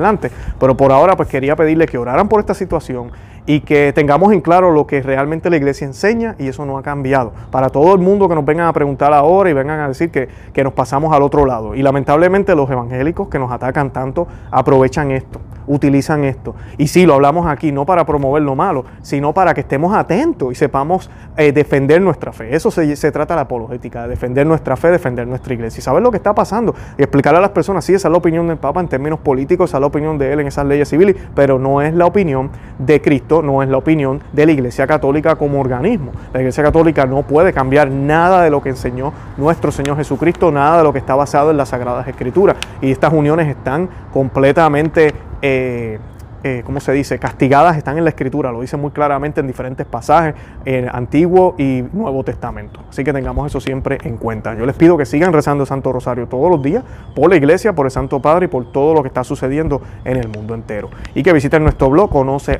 pero 0.58 0.76
por 0.76 0.92
ahora 0.92 1.16
pues 1.16 1.28
quería 1.28 1.56
pedirle 1.56 1.86
que 1.86 1.98
oraran 1.98 2.28
por 2.28 2.40
esta 2.40 2.54
situación 2.54 3.10
y 3.46 3.60
que 3.60 3.92
tengamos 3.92 4.32
en 4.32 4.40
claro 4.40 4.72
lo 4.72 4.86
que 4.86 5.00
realmente 5.02 5.50
la 5.50 5.56
iglesia 5.56 5.86
enseña 5.86 6.34
y 6.38 6.48
eso 6.48 6.66
no 6.66 6.78
ha 6.78 6.82
cambiado. 6.82 7.32
Para 7.50 7.70
todo 7.70 7.94
el 7.94 8.00
mundo 8.00 8.28
que 8.28 8.34
nos 8.34 8.44
vengan 8.44 8.66
a 8.66 8.72
preguntar 8.72 9.12
ahora 9.12 9.50
y 9.50 9.52
vengan 9.52 9.80
a 9.80 9.88
decir 9.88 10.10
que, 10.10 10.28
que 10.52 10.64
nos 10.64 10.72
pasamos 10.72 11.14
al 11.14 11.22
otro 11.22 11.46
lado. 11.46 11.74
Y 11.74 11.82
lamentablemente 11.82 12.54
los 12.54 12.70
evangélicos 12.70 13.28
que 13.28 13.38
nos 13.38 13.50
atacan 13.50 13.92
tanto 13.92 14.26
aprovechan 14.50 15.10
esto 15.12 15.40
utilizan 15.66 16.24
esto. 16.24 16.54
Y 16.78 16.86
sí, 16.88 17.06
lo 17.06 17.14
hablamos 17.14 17.46
aquí 17.46 17.72
no 17.72 17.84
para 17.84 18.04
promover 18.06 18.42
lo 18.42 18.54
malo, 18.54 18.84
sino 19.02 19.32
para 19.32 19.54
que 19.54 19.60
estemos 19.60 19.94
atentos 19.94 20.52
y 20.52 20.54
sepamos 20.54 21.10
eh, 21.36 21.52
defender 21.52 22.00
nuestra 22.00 22.32
fe. 22.32 22.54
Eso 22.54 22.70
se, 22.70 23.12
trata 23.12 23.34
de 23.34 23.36
la 23.36 23.42
apologética, 23.42 24.02
de 24.02 24.08
defender 24.08 24.46
nuestra 24.46 24.76
fe, 24.76 24.90
defender 24.90 25.26
nuestra 25.26 25.54
iglesia 25.54 25.80
y 25.80 25.82
saber 25.82 26.02
lo 26.02 26.10
que 26.10 26.16
está 26.16 26.34
pasando 26.34 26.74
y 26.98 27.02
explicarle 27.02 27.38
a 27.38 27.42
las 27.42 27.50
personas, 27.50 27.84
sí, 27.84 27.94
esa 27.94 28.08
es 28.08 28.12
la 28.12 28.18
opinión 28.18 28.46
del 28.48 28.58
Papa 28.58 28.80
en 28.80 28.88
términos 28.88 29.18
políticos, 29.20 29.70
esa 29.70 29.78
es 29.78 29.80
la 29.80 29.86
opinión 29.86 30.18
de 30.18 30.32
él 30.32 30.40
en 30.40 30.46
esas 30.46 30.66
leyes 30.66 30.88
civiles, 30.88 31.16
pero 31.34 31.58
no 31.58 31.82
es 31.82 31.94
la 31.94 32.06
opinión 32.06 32.50
de 32.78 33.00
Cristo, 33.00 33.35
no 33.42 33.62
es 33.62 33.68
la 33.68 33.78
opinión 33.78 34.20
de 34.32 34.46
la 34.46 34.52
Iglesia 34.52 34.86
Católica 34.86 35.36
como 35.36 35.60
organismo. 35.60 36.12
La 36.32 36.40
Iglesia 36.40 36.62
Católica 36.62 37.06
no 37.06 37.22
puede 37.22 37.52
cambiar 37.52 37.90
nada 37.90 38.42
de 38.42 38.50
lo 38.50 38.62
que 38.62 38.70
enseñó 38.70 39.12
nuestro 39.36 39.70
Señor 39.72 39.96
Jesucristo, 39.96 40.50
nada 40.50 40.78
de 40.78 40.84
lo 40.84 40.92
que 40.92 40.98
está 40.98 41.14
basado 41.14 41.50
en 41.50 41.56
las 41.56 41.70
Sagradas 41.70 42.06
Escrituras. 42.08 42.56
Y 42.80 42.90
estas 42.90 43.12
uniones 43.12 43.48
están 43.48 43.88
completamente 44.12 45.12
eh, 45.42 45.98
eh, 46.46 46.62
¿cómo 46.64 46.78
se 46.78 46.92
dice? 46.92 47.18
Castigadas 47.18 47.76
están 47.76 47.98
en 47.98 48.04
la 48.04 48.10
Escritura, 48.10 48.52
lo 48.52 48.60
dice 48.60 48.76
muy 48.76 48.92
claramente 48.92 49.40
en 49.40 49.48
diferentes 49.48 49.84
pasajes, 49.84 50.36
en 50.64 50.88
Antiguo 50.88 51.56
y 51.58 51.82
Nuevo 51.92 52.22
Testamento. 52.22 52.80
Así 52.88 53.02
que 53.02 53.12
tengamos 53.12 53.48
eso 53.48 53.60
siempre 53.60 53.98
en 54.04 54.16
cuenta. 54.16 54.54
Yo 54.54 54.64
les 54.64 54.76
pido 54.76 54.96
que 54.96 55.06
sigan 55.06 55.32
rezando 55.32 55.64
el 55.64 55.68
Santo 55.68 55.92
Rosario 55.92 56.28
todos 56.28 56.48
los 56.48 56.62
días, 56.62 56.84
por 57.16 57.30
la 57.30 57.36
iglesia, 57.36 57.72
por 57.72 57.86
el 57.86 57.90
Santo 57.90 58.20
Padre 58.20 58.44
y 58.44 58.48
por 58.48 58.70
todo 58.70 58.94
lo 58.94 59.02
que 59.02 59.08
está 59.08 59.24
sucediendo 59.24 59.82
en 60.04 60.18
el 60.18 60.28
mundo 60.28 60.54
entero. 60.54 60.88
Y 61.14 61.24
que 61.24 61.32
visiten 61.32 61.64
nuestro 61.64 61.90
blog, 61.90 62.10
conoce 62.10 62.58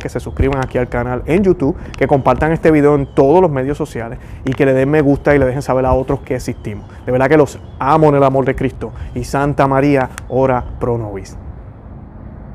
que 0.00 0.08
se 0.08 0.20
suscriban 0.20 0.62
aquí 0.62 0.76
al 0.76 0.88
canal 0.88 1.22
en 1.24 1.42
YouTube, 1.42 1.74
que 1.96 2.06
compartan 2.06 2.52
este 2.52 2.70
video 2.70 2.94
en 2.96 3.06
todos 3.06 3.40
los 3.40 3.50
medios 3.50 3.78
sociales 3.78 4.18
y 4.44 4.52
que 4.52 4.66
le 4.66 4.74
den 4.74 4.90
me 4.90 5.00
gusta 5.00 5.34
y 5.34 5.38
le 5.38 5.46
dejen 5.46 5.62
saber 5.62 5.86
a 5.86 5.94
otros 5.94 6.20
que 6.20 6.34
existimos. 6.34 6.86
De 7.06 7.12
verdad 7.12 7.28
que 7.28 7.36
los 7.36 7.58
amo 7.78 8.08
en 8.10 8.16
el 8.16 8.24
amor 8.24 8.44
de 8.44 8.54
Cristo. 8.54 8.92
Y 9.14 9.24
Santa 9.24 9.66
María, 9.66 10.10
ora 10.28 10.62
pro 10.78 10.98
nobis. 10.98 11.36